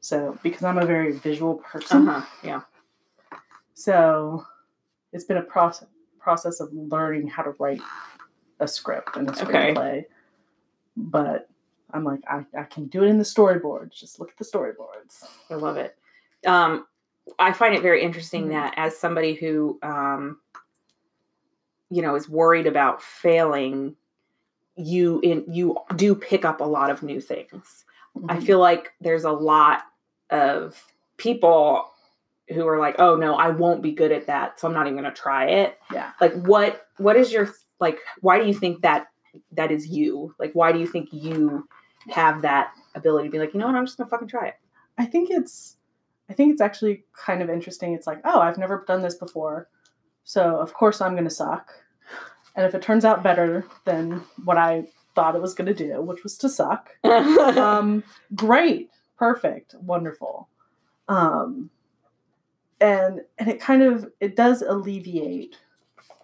[0.00, 2.60] So because I'm a very visual person, uh-huh yeah
[3.74, 4.44] so
[5.12, 7.80] it's been a process process of learning how to write
[8.60, 9.44] a script and a Okay.
[9.74, 10.04] screenplay.
[10.96, 11.48] But
[11.92, 13.92] I'm like, I, I can do it in the storyboards.
[13.92, 15.22] Just look at the storyboards.
[15.50, 15.96] I love it.
[16.46, 16.86] Um,
[17.38, 18.50] I find it very interesting Mhm.
[18.50, 20.40] that as somebody who, um,
[21.90, 23.96] you know, is worried about failing,
[24.76, 27.84] you in you do pick up a lot of new things.
[28.28, 28.42] I Mhm.
[28.46, 29.82] feel like there's a lot
[30.30, 30.82] of
[31.16, 31.90] people
[32.48, 34.98] who are like, "Oh no, I won't be good at that, so I'm not even
[35.00, 36.12] going to try it." Yeah.
[36.20, 37.48] Like, what what is your
[37.80, 37.98] like?
[38.20, 39.08] Why do you think that
[39.52, 40.34] that is you?
[40.38, 41.68] Like, why do you think you
[42.10, 44.54] have that ability to be like, you know what, I'm just gonna fucking try it?
[44.98, 45.76] I think it's
[46.28, 47.92] I think it's actually kind of interesting.
[47.94, 49.68] It's like, oh, I've never done this before.
[50.26, 51.72] So of course I'm gonna suck.
[52.56, 56.24] And if it turns out better than what I thought it was gonna do, which
[56.24, 58.02] was to suck, um,
[58.34, 60.48] great, perfect, wonderful.
[61.08, 61.70] Um,
[62.80, 65.56] and and it kind of it does alleviate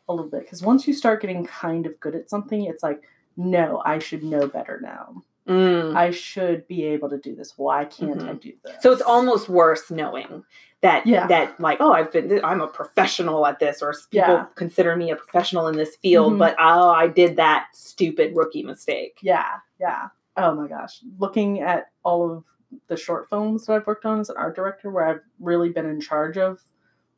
[0.09, 3.03] a little bit because once you start getting kind of good at something, it's like,
[3.37, 5.23] no, I should know better now.
[5.53, 5.97] Mm.
[5.97, 7.55] I should be able to do this.
[7.57, 8.77] Why can't I do this?
[8.81, 10.45] So it's almost worse knowing
[10.81, 11.27] that Yeah.
[11.29, 14.47] that like oh I've been I'm a professional at this or people Yeah.
[14.57, 16.39] consider me a professional in this field Mhm.
[16.39, 19.19] but oh I did that stupid rookie mistake.
[19.23, 20.09] Yeah, yeah.
[20.37, 21.01] Oh my gosh.
[21.19, 22.45] Looking at all of
[22.89, 25.87] the short films that I've worked on as an art director where I've really been
[25.87, 26.59] in charge of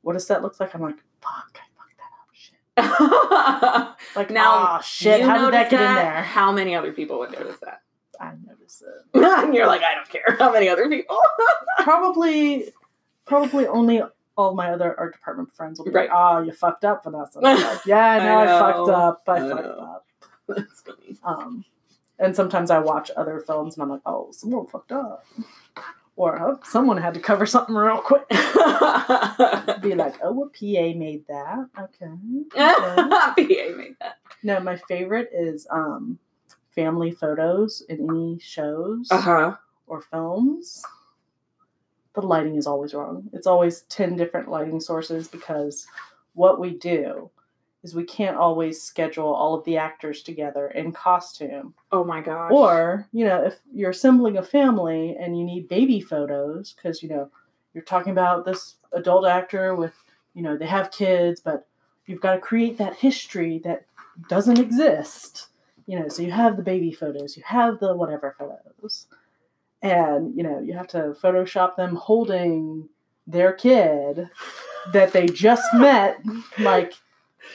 [0.02, 1.96] what a set looks like, I'm like, fuck, I fucked
[2.76, 3.88] that up.
[3.88, 3.94] Shit.
[4.16, 6.22] Like, now now, shit, how did that get in there?
[6.22, 7.80] How many other people would notice that?
[8.20, 9.22] I notice it.
[9.44, 11.18] and you're like I don't care how many other people.
[11.80, 12.72] Probably,
[13.26, 14.02] probably only
[14.36, 16.08] all my other art department friends will be Right.
[16.08, 17.38] like, oh, you fucked up, Vanessa.
[17.38, 19.22] And I'm like, yeah, I know I, fucked up.
[19.28, 19.70] I, I fucked know.
[19.94, 20.06] up.
[20.48, 21.16] That's funny.
[21.24, 21.64] Um,
[22.18, 25.26] and sometimes I watch other films and I'm like, oh, someone fucked up.
[26.16, 28.28] Or oh, someone had to cover something real quick.
[28.28, 31.68] be like, oh, a PA made that.
[31.78, 32.06] Okay.
[32.56, 33.70] okay.
[33.72, 34.18] PA made that.
[34.42, 36.18] no, my favorite is um,
[36.74, 39.56] family photos in any shows Uh huh.
[39.86, 40.82] or films.
[42.14, 43.28] The lighting is always wrong.
[43.32, 45.86] It's always 10 different lighting sources because
[46.34, 47.30] what we do
[47.82, 51.74] is we can't always schedule all of the actors together in costume.
[51.92, 52.50] Oh my gosh.
[52.52, 57.08] Or, you know, if you're assembling a family and you need baby photos, because, you
[57.08, 57.30] know,
[57.74, 59.92] you're talking about this adult actor with,
[60.34, 61.66] you know, they have kids, but
[62.06, 63.84] you've got to create that history that
[64.28, 65.48] doesn't exist.
[65.86, 69.06] You know, so you have the baby photos, you have the whatever photos.
[69.82, 72.88] And, you know, you have to Photoshop them holding
[73.26, 74.30] their kid
[74.92, 76.22] that they just met
[76.58, 76.94] like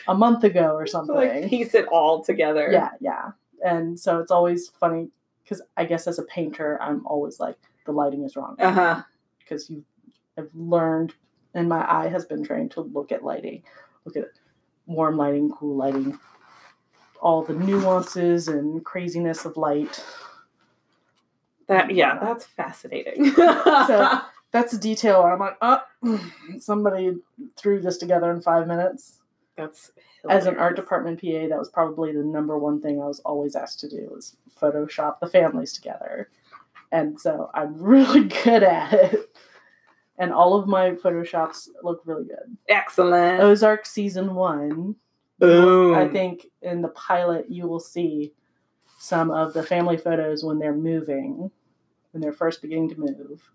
[0.08, 1.16] a month ago or something.
[1.16, 2.70] like piece it all together.
[2.72, 3.32] Yeah, yeah.
[3.66, 5.10] And so it's always funny
[5.44, 8.56] because I guess as a painter, I'm always like, the lighting is wrong.
[8.60, 9.02] Uh huh.
[9.40, 9.84] Because you
[10.38, 11.14] have learned,
[11.56, 13.64] and my eye has been trained to look at lighting,
[14.06, 14.26] look at
[14.86, 16.20] warm lighting, cool lighting,
[17.22, 20.04] all the nuances and craziness of light.
[21.68, 23.32] That yeah, that's fascinating.
[23.34, 24.20] So
[24.52, 25.82] that's a detail where I'm like, oh,
[26.60, 27.18] somebody
[27.56, 29.20] threw this together in five minutes.
[29.56, 29.92] that's
[30.28, 33.56] As an art department PA, that was probably the number one thing I was always
[33.56, 36.30] asked to do was Photoshop the families together.
[36.92, 39.30] And so I'm really good at it.
[40.18, 42.58] And all of my Photoshops look really good.
[42.68, 43.42] Excellent.
[43.42, 44.96] Ozark season one,
[45.40, 45.96] Boom.
[45.96, 48.34] I think in the pilot you will see
[49.00, 51.50] some of the family photos when they're moving,
[52.12, 53.50] when they're first beginning to move.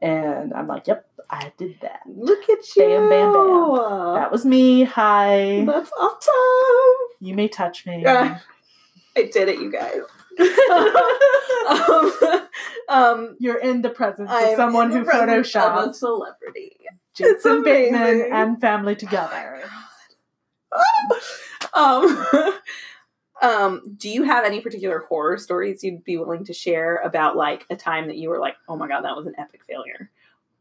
[0.00, 2.02] And I'm like, yep, I did that.
[2.06, 2.84] Look at you.
[2.84, 4.14] Bam, bam, bam.
[4.14, 4.84] That was me.
[4.84, 5.64] Hi.
[5.66, 7.16] That's awesome.
[7.20, 8.04] You may touch me.
[8.06, 8.40] Ah.
[9.16, 10.02] I did it, you guys.
[11.68, 12.12] um,
[12.88, 16.76] um, You're in the presence I'm of someone who of a photoshopped celebrity.
[17.14, 19.64] Jason Bateman and family together.
[21.74, 22.26] um,
[23.42, 27.66] um, do you have any particular horror stories you'd be willing to share about like
[27.70, 30.10] a time that you were like, oh my god, that was an epic failure,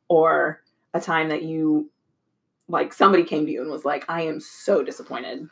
[0.09, 0.61] or
[0.93, 1.91] a time that you
[2.69, 5.49] like somebody came to you and was like, I am so disappointed,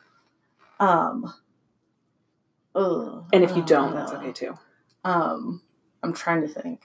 [0.80, 1.34] Um.
[2.76, 4.56] ugh, and if you uh, don't, that's okay too.
[5.06, 5.62] Um,
[6.04, 6.84] I'm trying to think.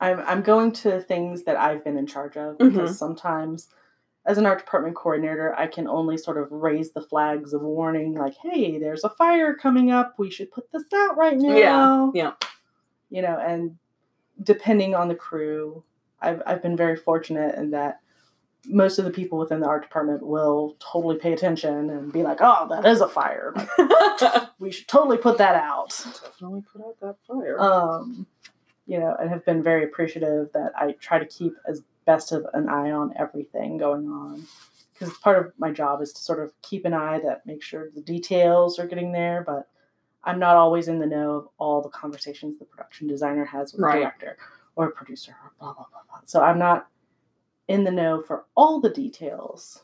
[0.00, 2.98] I'm I'm going to things that I've been in charge of because Mm-hmm.
[2.98, 3.68] sometimes,
[4.26, 8.14] as an art department coordinator, I can only sort of raise the flags of warning,
[8.14, 10.14] like, "Hey, there's a fire coming up.
[10.18, 12.32] We should put this out right now." Yeah, yeah.
[13.10, 13.76] You know, and
[14.42, 15.84] depending on the crew,
[16.20, 18.00] I've I've been very fortunate in that
[18.66, 22.38] most of the people within the art department will totally pay attention and be like,
[22.40, 23.52] "Oh, that is a fire.
[23.78, 25.90] Like, we should totally put that out."
[26.22, 27.60] Definitely put out that fire.
[27.60, 28.26] um,
[28.86, 32.46] you know, and have been very appreciative that I try to keep as best of
[32.54, 34.44] an eye on everything going on.
[34.92, 37.90] Because part of my job is to sort of keep an eye that make sure
[37.94, 39.68] the details are getting there, but
[40.22, 43.82] I'm not always in the know of all the conversations the production designer has with
[43.82, 43.94] Right.
[43.96, 44.36] the director
[44.76, 46.20] or producer or blah blah blah blah.
[46.26, 46.88] So I'm not
[47.68, 49.82] in the know for all the details.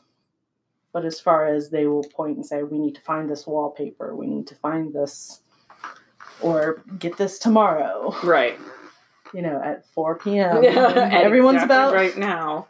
[0.93, 4.13] But as far as they will point and say, we need to find this wallpaper,
[4.15, 5.41] we need to find this
[6.41, 8.57] or get this tomorrow, right.
[9.33, 10.63] You know, at 4 p.m.
[10.63, 12.67] Yeah, everyone's exactly about right now.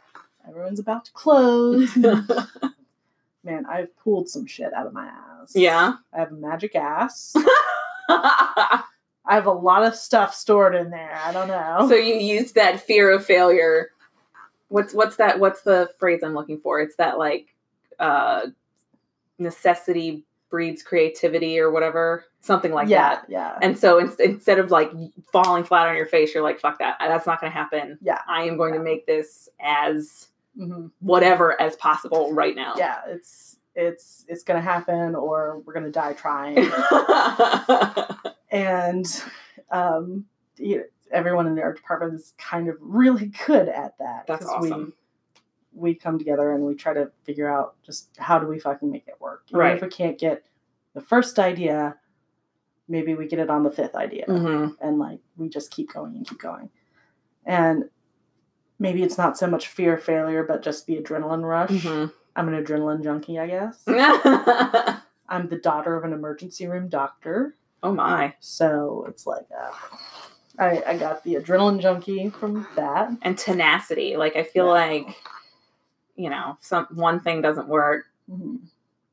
[0.48, 1.96] everyone's about to close.
[3.44, 5.52] Man, I've pulled some shit out of my ass.
[5.54, 5.94] yeah.
[6.12, 7.34] I have a magic ass.
[8.08, 8.84] I
[9.26, 11.18] have a lot of stuff stored in there.
[11.24, 11.86] I don't know.
[11.88, 13.90] so you used that fear of failure.
[14.68, 15.38] What's what's that?
[15.38, 16.80] What's the phrase I'm looking for?
[16.80, 17.54] It's that like
[17.98, 18.46] uh,
[19.38, 23.24] necessity breeds creativity or whatever, something like yeah, that.
[23.28, 23.58] yeah.
[23.62, 24.90] And so in, instead of like
[25.32, 26.96] falling flat on your face, you're like, "Fuck that!
[27.00, 27.98] That's not going to happen.
[28.02, 28.18] Yeah.
[28.28, 33.56] I am going to make this as hmm whatever as possible right now." Yeah, it's
[33.74, 36.58] it's it's gonna happen or we're gonna die trying.
[38.50, 39.22] and
[39.70, 40.26] um
[40.58, 44.26] you know, everyone in the art department is kind of really good at that.
[44.26, 44.92] That's awesome.
[45.74, 48.90] We, we come together and we try to figure out just how do we fucking
[48.90, 49.44] make it work.
[49.48, 49.76] Even Right.
[49.76, 50.44] if we can't get
[50.94, 51.96] the first idea,
[52.92, 54.26] maybe we get it on the fifth idea.
[54.28, 54.76] Mhm.
[54.80, 56.68] And like we just keep going and keep going.
[57.44, 57.88] And
[58.78, 61.70] maybe it's not so much fear of failure, but just the adrenaline rush.
[61.70, 62.12] Mhm.
[62.36, 63.82] I'm an adrenaline junkie, I guess.
[65.28, 67.54] I'm the daughter of an emergency room doctor.
[67.84, 68.32] oh my!
[68.38, 69.72] So it's like, uh,
[70.58, 73.10] I, I got the adrenaline junkie from that.
[73.22, 74.16] And tenacity.
[74.16, 74.72] Like I feel Yeah.
[74.72, 75.16] like,
[76.14, 78.60] you know, some one thing doesn't work, Mhm.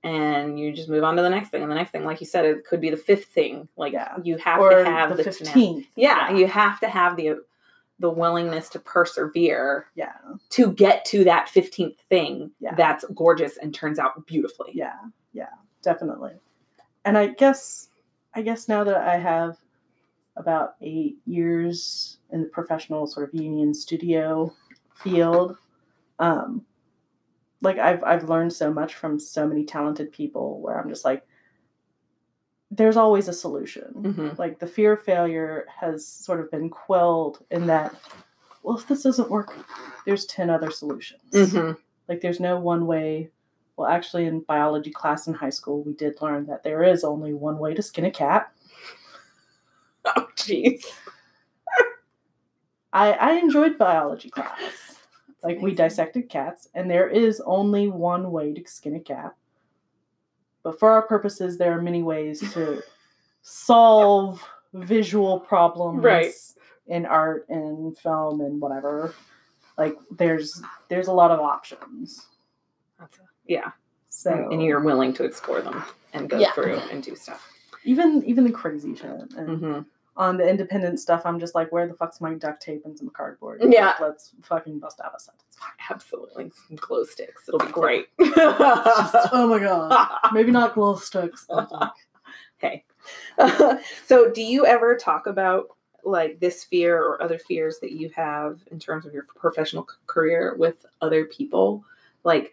[0.04, 2.06] And you just move on to the next thing and the next thing.
[2.06, 3.68] Like you said, it could be the fifth thing.
[3.76, 4.16] Like Yeah.
[4.24, 5.46] you have Or to have the the, tenacity.
[5.46, 5.88] fifteenth.
[5.96, 7.42] Yeah, you have to have the
[8.02, 10.14] the willingness to persevere Yeah,
[10.52, 12.74] to get to that 15th thing Yeah.
[12.76, 14.72] that's gorgeous and turns out beautifully.
[14.74, 14.94] yeah,
[15.34, 15.50] yeah,
[15.82, 16.32] definitely.
[17.04, 17.90] And I guess,
[18.34, 19.58] I guess now that I have
[20.38, 24.54] about eight years in the professional sort of union studio
[24.96, 25.58] field,
[26.20, 26.66] um,
[27.62, 31.26] like I've I've learned so much from so many talented people where I'm just like
[32.72, 33.94] there's always a solution.
[33.98, 34.38] Mhm.
[34.38, 37.96] Like the fear of failure has sort of been quelled in that
[38.64, 39.54] well if this doesn't work
[40.06, 41.22] there's 10 other solutions.
[41.34, 41.78] Mhm.
[42.08, 43.32] Like there's no one way
[43.78, 47.34] well actually in biology class in high school we did learn that there is only
[47.34, 48.52] one way to skin a cat.
[50.06, 50.86] Oh, jeez.
[52.94, 54.89] I I enjoyed biology class.
[55.44, 59.36] Like we dissected cats, and there is only one way to skin a cat.
[60.64, 62.82] But for our purposes, there are many ways to
[63.42, 66.34] solve visual problems Right.
[66.88, 69.14] in art and film and whatever.
[69.78, 72.26] Like there's there's a lot of options.
[73.00, 73.72] That's a, yeah.
[74.10, 75.84] So And, and you're willing to explore them
[76.14, 76.52] and go Yeah.
[76.52, 77.50] through and do stuff.
[77.86, 79.80] even even the crazy shit and hmm
[80.20, 83.10] on the independent stuff, I'm just like, where the fuck's my duct tape and some
[83.10, 83.62] cardboard?
[83.66, 83.94] Yeah.
[84.02, 85.58] let's fucking bust out a sentence.
[85.90, 86.52] Absolutely.
[86.68, 87.48] Some glow sticks.
[87.48, 88.08] It'll be great.
[88.20, 90.20] Just- oh my god.
[90.34, 91.46] Maybe not glow sticks.
[91.50, 91.70] like,
[92.62, 92.84] okay.
[94.06, 95.70] so, do you ever talk about
[96.04, 100.54] like this fear or other fears that you have in terms of your professional career
[100.60, 101.86] with other people?
[102.26, 102.52] Like,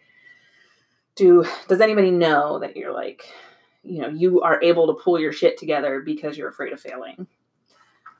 [1.15, 3.25] do does anybody know that you're like,
[3.83, 7.27] you know, you are able to pull your shit together because you're afraid of failing?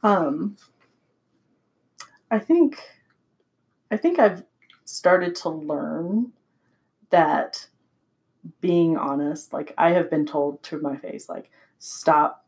[0.07, 0.57] Um,
[2.31, 2.79] I think,
[3.91, 4.43] I think I've
[4.85, 6.31] started to learn
[7.09, 7.67] that
[8.61, 11.49] being honest, like I have been told to my face, like
[11.79, 12.45] stop,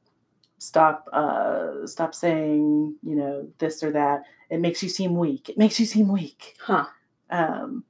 [0.58, 4.24] stop, uh, stop saying, you know, this or that.
[4.50, 5.50] It makes you seem weak.
[5.50, 6.56] It makes you seem weak.
[6.62, 6.86] Huh.
[7.30, 7.84] Um,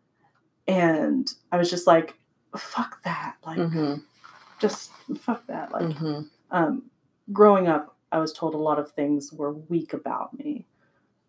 [0.67, 2.15] and I was just like,
[2.57, 3.35] fuck that.
[3.45, 4.01] Like, Mm-hmm.
[4.59, 5.71] just fuck that.
[5.71, 6.21] Like, mm-hmm.
[6.51, 6.83] um,
[7.31, 10.65] growing up, I was told a lot of things were weak about me,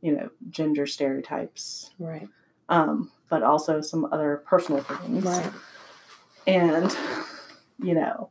[0.01, 2.29] you know, gender stereotypes, Right.
[2.69, 5.25] um, but also some other personal things.
[5.25, 5.53] Right.
[6.47, 6.97] And,
[7.83, 8.31] you know,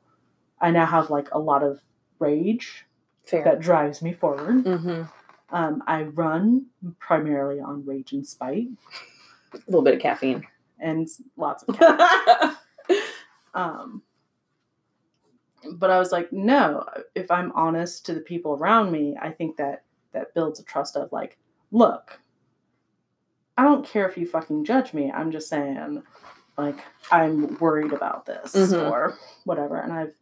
[0.60, 1.80] I now have like a lot of
[2.20, 2.86] rage
[3.26, 3.44] Fair.
[3.44, 4.64] that drives me forward.
[4.66, 5.04] mm-hmm.
[5.52, 6.68] Um, I run
[7.00, 8.68] primarily on rage and spite
[9.54, 10.46] A little bit of caffeine.
[10.80, 12.56] and lots of caffeine.
[13.54, 14.02] um,
[15.74, 16.86] but I was like, no,
[17.16, 19.84] if I'm honest to the people around me, I think that
[20.14, 21.38] that builds a trust of like,
[21.72, 22.20] look,
[23.58, 25.12] I don't care if you fucking judge me.
[25.12, 26.02] I'm just saying,
[26.58, 26.80] like,
[27.12, 28.90] I'm worried about this Mhm.
[28.90, 29.78] or whatever.
[29.78, 30.14] And I've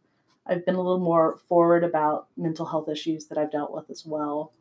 [0.46, 4.06] I've been a little more forward about mental health issues that I've dealt with as
[4.06, 4.52] well.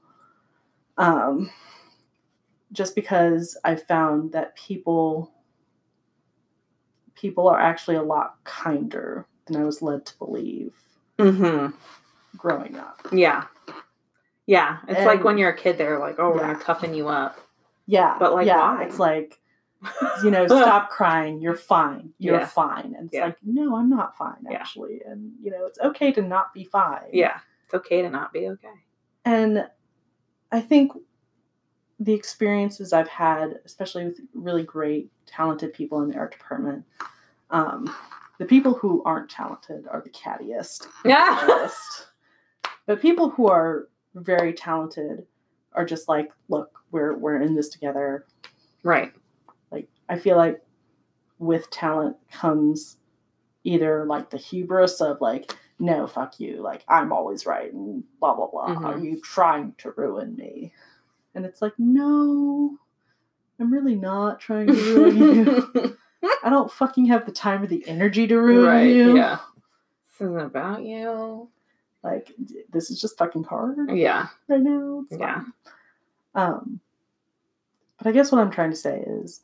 [0.97, 1.49] Um,
[2.73, 5.31] just because I found that people
[7.15, 10.73] people are actually a lot kinder than I was led to believe
[11.17, 11.75] mm-hmm.
[12.37, 13.07] growing up.
[13.11, 13.45] Yeah.
[14.45, 14.77] Yeah.
[14.87, 17.39] It's like when you're a kid, they're like, oh, we're going to toughen you up.
[17.85, 18.83] Yeah, But, like, yeah, why?
[18.83, 19.39] it's like
[20.23, 21.39] you know, stop crying.
[21.39, 22.11] You're fine.
[22.17, 22.45] You're Yeah.
[22.47, 22.95] fine.
[22.97, 23.25] And it's Yeah.
[23.25, 24.57] like, no, I'm not fine Yeah.
[24.57, 25.01] actually.
[25.05, 27.09] And you know, it's okay to not be fine.
[27.13, 27.39] Yeah.
[27.65, 28.73] It's okay to not be okay.
[29.25, 29.69] And
[30.51, 30.93] I think
[31.99, 36.85] the experiences I've had, especially with really great, talented people in the art department,
[37.49, 37.93] um,
[38.39, 40.87] the people who aren't talented are the cattiest.
[41.05, 41.69] Yeah.
[42.85, 45.25] But people who are very talented
[45.73, 48.25] are just like, look, we're we're in this together.
[48.83, 49.11] right.
[49.71, 50.61] Like I feel like
[51.39, 52.97] with talent comes
[53.63, 58.33] either like the hubris of like, no, fuck you, like I'm always right and blah
[58.35, 58.73] blah blah.
[58.73, 59.03] Are Mhm.
[59.03, 60.73] you trying to ruin me?
[61.35, 62.77] And it's like, no,
[63.59, 65.97] I'm really not trying to ruin you.
[66.43, 68.83] I don't fucking have the time or the energy to ruin right.
[68.87, 69.15] you.
[69.17, 69.37] Yeah.
[70.05, 71.49] This isn't about you.
[72.03, 72.31] Like
[72.71, 74.27] this is just fucking hard Yeah.
[74.47, 75.03] right now.
[75.11, 75.35] Yeah.
[75.43, 75.53] fine.
[76.35, 76.79] Um,
[77.97, 79.41] but I guess what I'm trying to say is,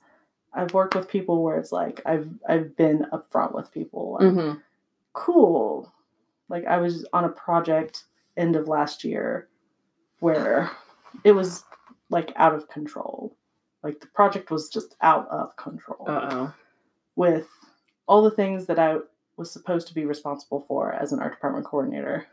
[0.54, 4.18] I've worked with people where it's like I've I've been upfront with people.
[4.20, 4.60] Like, Mm-hmm.
[5.14, 5.92] Cool.
[6.50, 8.04] Like I was on a project
[8.38, 9.48] end of last year
[10.20, 10.70] where
[11.24, 11.64] it was
[12.10, 13.36] like out of control.
[13.82, 16.54] Like the project was just out of control Uh oh.
[17.16, 17.48] With
[18.08, 18.98] all the things that I
[19.38, 22.28] was supposed to be responsible for as an art department coordinator.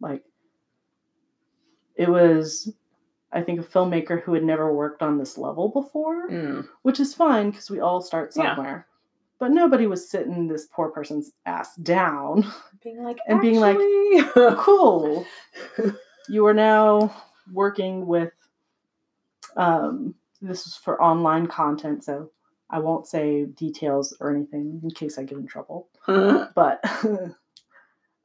[0.00, 0.22] Like,
[1.96, 2.72] it was,
[3.32, 6.68] I think, a filmmaker who had never worked on this level before, Mm.
[6.82, 8.54] which is fine because we all start Yeah.
[8.54, 8.86] somewhere.
[9.38, 12.44] But nobody was sitting this poor person's ass down.
[12.82, 13.78] Being like, And being like,
[14.58, 15.24] cool.
[16.28, 17.14] You are now
[17.52, 18.32] working with,
[19.56, 22.30] um, this is for online content, so
[22.70, 25.88] I won't say details or anything in case I get in trouble.
[26.06, 26.80] but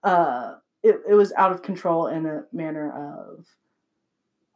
[0.03, 3.45] uh, it, it was out of control in a manner of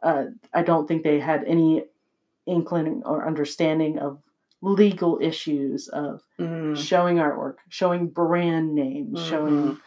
[0.04, 1.86] uh, I don't think they had any
[2.46, 4.22] inkling or understanding of
[4.62, 6.76] legal issues of Mm.
[6.76, 9.78] showing artwork, showing brand names, showing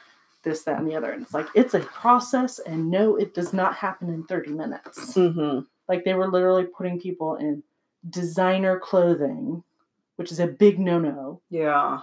[0.45, 1.11] this, that, and the other.
[1.13, 5.15] And it's like it's a process, and no, it does not happen in 30 minutes.
[5.15, 5.67] Mhm.
[5.89, 7.63] Like they were literally putting people in
[8.09, 9.63] designer clothing,
[10.19, 11.41] which is a big no-no.
[11.49, 12.01] Yeah.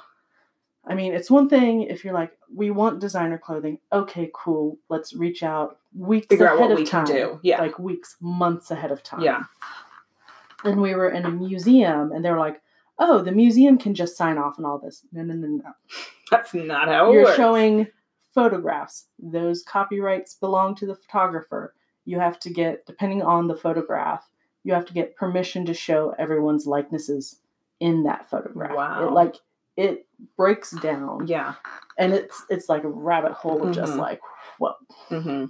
[0.88, 3.80] I mean, it's one thing if you're like, we want designer clothing.
[3.92, 4.78] Okay, cool.
[4.88, 7.06] Let's reach out weeks Figure out what of we time.
[7.08, 7.40] can do.
[7.44, 7.60] Yeah.
[7.60, 9.22] Like weeks, months ahead of time.
[9.22, 9.44] yeah.
[10.64, 12.62] And we were in a museum, and they were like,
[12.98, 15.72] "Oh, the museum can just sign off on all this." No, no, no, no.
[16.32, 17.36] That's not how it You're works.
[17.38, 17.88] showing
[18.34, 19.08] photographs.
[19.20, 21.74] Those copyrights belong to the photographer.
[22.06, 24.28] You have to get, depending on the photograph,
[24.64, 27.40] you have to get permission to show everyone's likenesses
[27.80, 28.76] in that photograph.
[28.76, 29.08] Wow.
[29.08, 29.36] It like
[29.78, 30.08] it
[30.38, 31.56] breaks down, Yeah.
[31.98, 34.00] and it's it's like a rabbit hole of just Mhm.
[34.00, 34.22] like
[34.58, 34.78] what.
[35.10, 35.46] hmm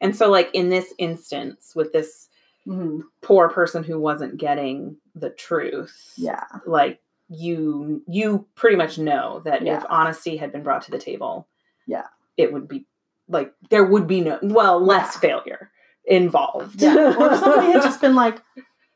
[0.00, 2.28] And so, like in this instance, with this
[2.64, 9.40] hmm poor person who wasn't getting the truth, Yeah, like you, you pretty much know
[9.44, 9.78] that Yeah.
[9.78, 11.48] if honesty had been brought to the table,
[11.86, 12.06] Yeah.
[12.36, 12.86] it would be
[13.28, 15.70] like there would be no well less failure
[16.04, 16.80] involved.
[16.82, 17.16] yeah.
[17.18, 18.40] or if somebody had just been like,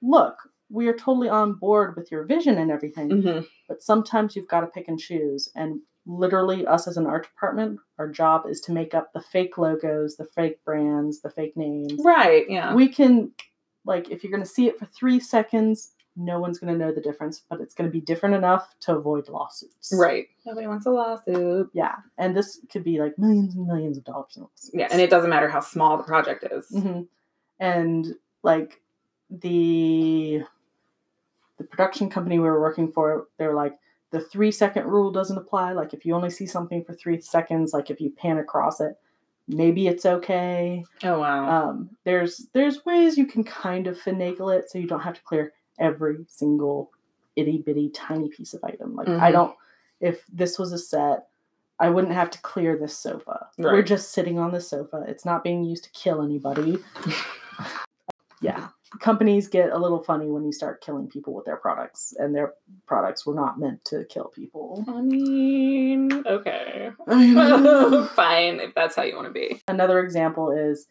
[0.02, 0.36] "Look,
[0.70, 3.46] we are totally on board with your vision and everything, Mhm.
[3.68, 7.78] but sometimes you've got to pick and choose and literally us as an art department
[7.98, 12.00] our job is to make up the fake logos the fake brands the fake names
[12.02, 12.48] right?
[12.48, 12.74] Yeah.
[12.74, 13.30] we can
[13.84, 16.90] like if you're going to see it for three seconds no one's going to know
[16.92, 20.28] the difference but it's going to be different enough to avoid lawsuits right.
[20.46, 21.68] Nobody wants a lawsuit.
[21.74, 24.70] yeah and this could be like millions and millions of dollars in lawsuits.
[24.72, 26.70] Yeah, and it doesn't matter how small the project is.
[26.74, 27.06] Mhm.
[27.60, 28.80] and like
[29.30, 30.42] the
[31.58, 33.74] the production company we were working for they're like
[34.10, 35.72] the three second rule doesn't apply.
[35.72, 38.96] Like if you only see something for three seconds like if you pan across it
[39.50, 40.84] maybe it's okay.
[41.04, 41.48] Oh wow.
[41.70, 45.22] um, there's there's ways you can kind of finagle it so you don't have to
[45.22, 46.90] clear every single
[47.36, 48.94] itty bitty tiny piece of item.
[48.94, 49.32] Like i Mhm.
[49.32, 49.56] don't
[50.00, 51.28] if this was a set
[51.80, 53.46] i wouldn't have to clear this sofa.
[53.58, 55.04] We're just sitting on the sofa.
[55.08, 56.78] It's not being used to kill anybody.
[58.40, 58.68] Yeah
[59.00, 62.54] companies get a little funny when you start killing people with their products and their
[62.86, 66.90] products were not meant to kill people I mean, okay.
[68.14, 69.60] Fine, if that's how you want to be.
[69.68, 70.86] Another example is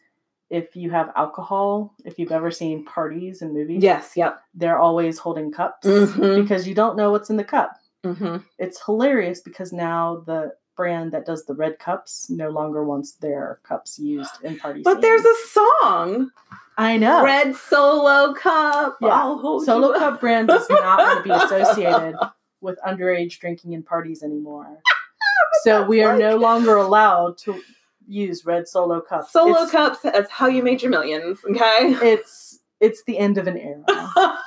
[0.50, 4.40] if you have alcohol if you've ever seen parties and movies Yes, yep.
[4.54, 6.42] they're always holding cups Mhm.
[6.42, 7.72] because you don't know what's in the cup
[8.04, 13.12] hmm it's hilarious because now the brand that does the red cups no longer wants
[13.16, 16.30] their cups used in party But there's a song,
[16.78, 18.96] I know Red Solo Cup.
[19.02, 19.36] Yeah.
[19.64, 22.14] Solo Cup brand does not want to be associated
[22.60, 24.78] with underage drinking in parties anymore.
[25.64, 27.60] so we are no longer allowed to
[28.06, 29.32] use red Solo Cups.
[29.32, 29.98] Solo it's, Cups.
[30.00, 31.40] That's how you made your millions.
[31.44, 31.96] Okay.
[32.00, 33.84] It's it's the end of an era,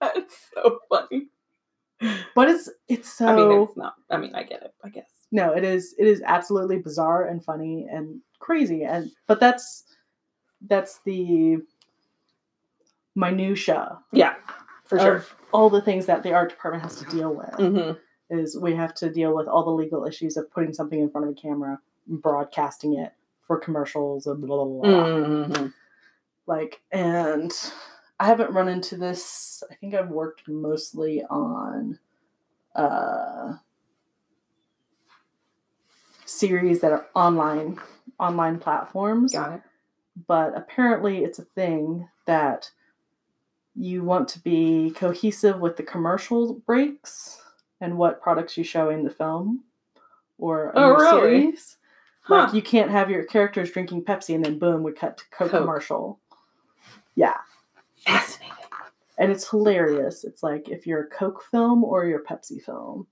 [0.00, 1.26] That's so funny.
[2.36, 3.94] but it's it's so I mean, it's not.
[4.08, 4.72] I mean, I get it.
[4.84, 5.10] I guess.
[5.32, 9.84] No, it is it is absolutely bizarre and funny and crazy and but that's
[10.68, 11.58] that's the
[13.14, 14.34] minutia Yeah,
[14.84, 15.24] for sure.
[15.52, 17.54] all the things that the art department has to deal with.
[17.54, 17.92] hmm
[18.32, 21.26] is we have to deal with all the legal issues of putting something in front
[21.26, 23.12] of a camera, and broadcasting it
[23.42, 25.44] for commercials and blah blah blah.
[25.46, 25.66] hmm
[26.46, 27.50] Like, and
[28.20, 29.64] I haven't run into this.
[29.68, 31.98] I think I've worked mostly on
[32.76, 33.54] uh,
[36.40, 37.78] series that are online
[38.18, 39.62] online platforms Got it.
[40.26, 42.70] but apparently it's a thing that
[43.76, 47.40] you want to be cohesive with the commercial breaks
[47.80, 49.64] and what products you show in the film
[50.38, 51.40] or Oh, really?
[51.40, 51.76] series.
[52.28, 55.50] Like you can't have your characters drinking Pepsi and then boom, we cut to Coke,
[55.50, 55.60] Coke.
[55.62, 56.18] commercial.
[57.14, 57.36] Yeah.
[58.06, 58.56] Fascinating.
[59.18, 60.24] And it's hilarious.
[60.24, 63.06] It's like if you're a Coke film or your Pepsi film.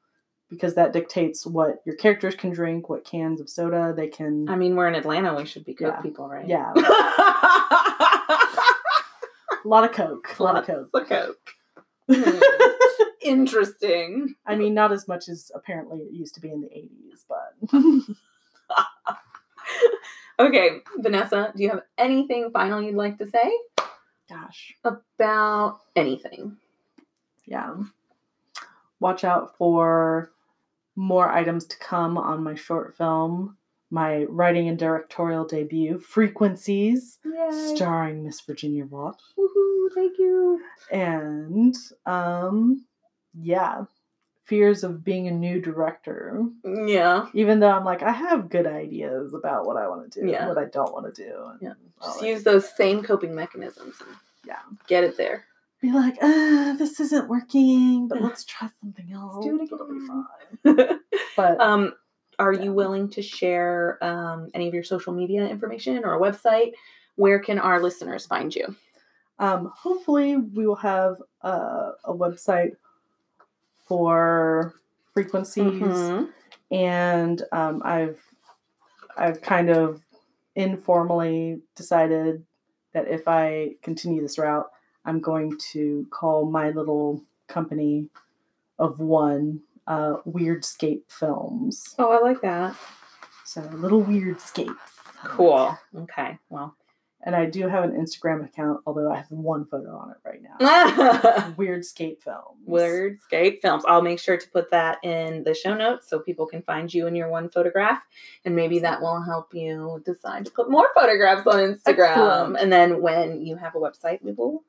[0.51, 4.57] Because that dictates what your characters can drink, what cans of soda they can I
[4.57, 5.35] mean, we're in Atlanta.
[5.35, 6.01] We should be Coke Yeah.
[6.01, 6.47] people, right?
[6.49, 6.73] Yeah.
[6.75, 6.81] a
[9.69, 10.35] lot of Coke.
[10.39, 11.09] A lot of Coke.
[11.09, 11.37] Coke.
[12.11, 12.41] Hmm.
[13.21, 14.35] Interesting.
[14.47, 17.53] I mean, not as much as apparently it used to be in the 80s, but
[20.41, 23.53] Okay, Vanessa, do you have anything final you'd like to say
[24.29, 26.57] gosh, about anything?
[27.45, 27.75] yeah.
[29.01, 30.31] Watch out for
[30.99, 33.57] more items to come on my short film,
[33.91, 37.75] my writing and directorial debut, Frequencies, Yay.
[37.77, 39.21] starring Miss Virginia Watt.
[39.39, 40.61] Woohoo, thank you.
[40.91, 42.85] And, um,
[43.41, 43.85] yeah,
[44.45, 46.43] fears of being a new director.
[46.65, 47.27] Yeah.
[47.33, 50.41] Even though I'm like, I have good ideas about what I want to do, Yeah.
[50.41, 51.33] and what I don't want to do.
[51.51, 51.75] and Yeah.
[52.03, 53.95] Just use those same coping mechanisms.
[54.01, 54.59] and Yeah.
[54.89, 55.45] Get it there.
[55.81, 59.45] Be like, ah, this isn't working, but let's try something else.
[59.45, 59.69] do it again.
[59.73, 61.01] It'll be fine.
[61.37, 61.95] But um,
[62.39, 62.63] are Yeah.
[62.65, 66.73] you willing to share um, any of your social media information or a website?
[67.17, 68.75] Where can our listeners find you?
[69.41, 72.73] um, hopefully, we will have uh, a website
[73.87, 74.75] for
[75.15, 76.29] frequencies, Mhm.
[76.71, 78.21] and um, I've
[79.17, 80.03] I've kind of
[80.57, 82.45] informally decided
[82.93, 84.69] that if I continue this route,
[85.09, 88.11] I'm going to call my little company
[88.79, 91.95] of one uh, Weirdscape Films.
[91.99, 92.77] Oh, I like that.
[93.47, 94.77] So little Weirdscapes.
[95.25, 95.79] Cool.
[95.97, 96.39] Okay.
[96.51, 96.77] Well.
[97.23, 100.41] And I do have an Instagram account, although I have one photo on it right
[100.41, 101.51] now.
[101.59, 102.69] Weirdscape Films.
[102.69, 103.85] Wordscape Films.
[103.89, 107.09] I'll make sure to put that in the show notes so people can find you
[107.09, 108.01] in your one photograph.
[108.45, 112.11] And maybe that will help you decide to put more photographs on Instagram.
[112.11, 112.57] Excellent.
[112.59, 114.63] And then when you have a website, we will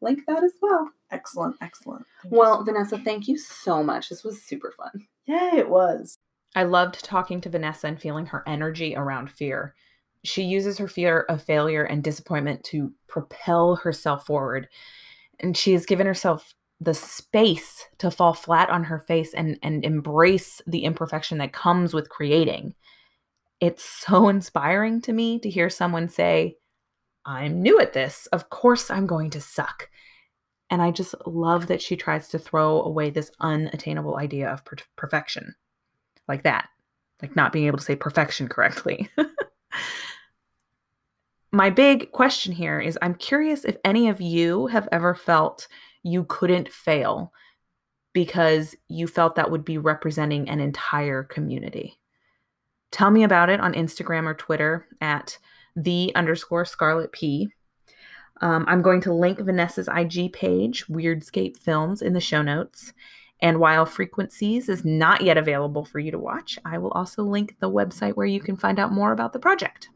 [0.00, 0.90] link that as well.
[1.10, 2.06] Excellent, excellent.
[2.22, 4.08] Thank Well, so Vanessa, thank you so much.
[4.08, 5.06] This was super fun.
[5.26, 6.16] Yay, it was.
[6.54, 9.74] I loved talking to Vanessa and feeling her energy around fear.
[10.24, 14.68] She uses her fear of failure and disappointment to propel herself forward.
[15.38, 19.84] And she has given herself the space to fall flat on her face and, and
[19.84, 22.74] embrace the imperfection that comes with creating.
[23.60, 26.56] It's so inspiring to me to hear someone say,
[27.24, 28.26] I'm new at this.
[28.26, 29.88] Of course, I'm going to suck.
[30.70, 34.76] And I just love that she tries to throw away this unattainable idea of per-
[34.96, 35.54] perfection
[36.28, 36.68] like that,
[37.20, 39.10] like not being able to say perfection correctly.
[41.52, 45.66] My big question here is I'm curious if any of you have ever felt
[46.04, 47.32] you couldn't fail
[48.12, 51.98] because you felt that would be representing an entire community.
[52.92, 55.38] Tell me about it on Instagram or Twitter at
[55.76, 57.48] the underscore Scarlet P.
[58.40, 62.92] Um, I'm going to link Vanessa's IG page, Weirdscape Films, in the show notes.
[63.42, 67.56] And while Frequencies is not yet available for you to watch, I will also link
[67.60, 69.88] the website where you can find out more about the project.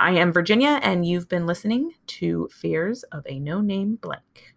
[0.00, 4.54] I am Virginia, and you've been listening to Fears of a No Name Blank.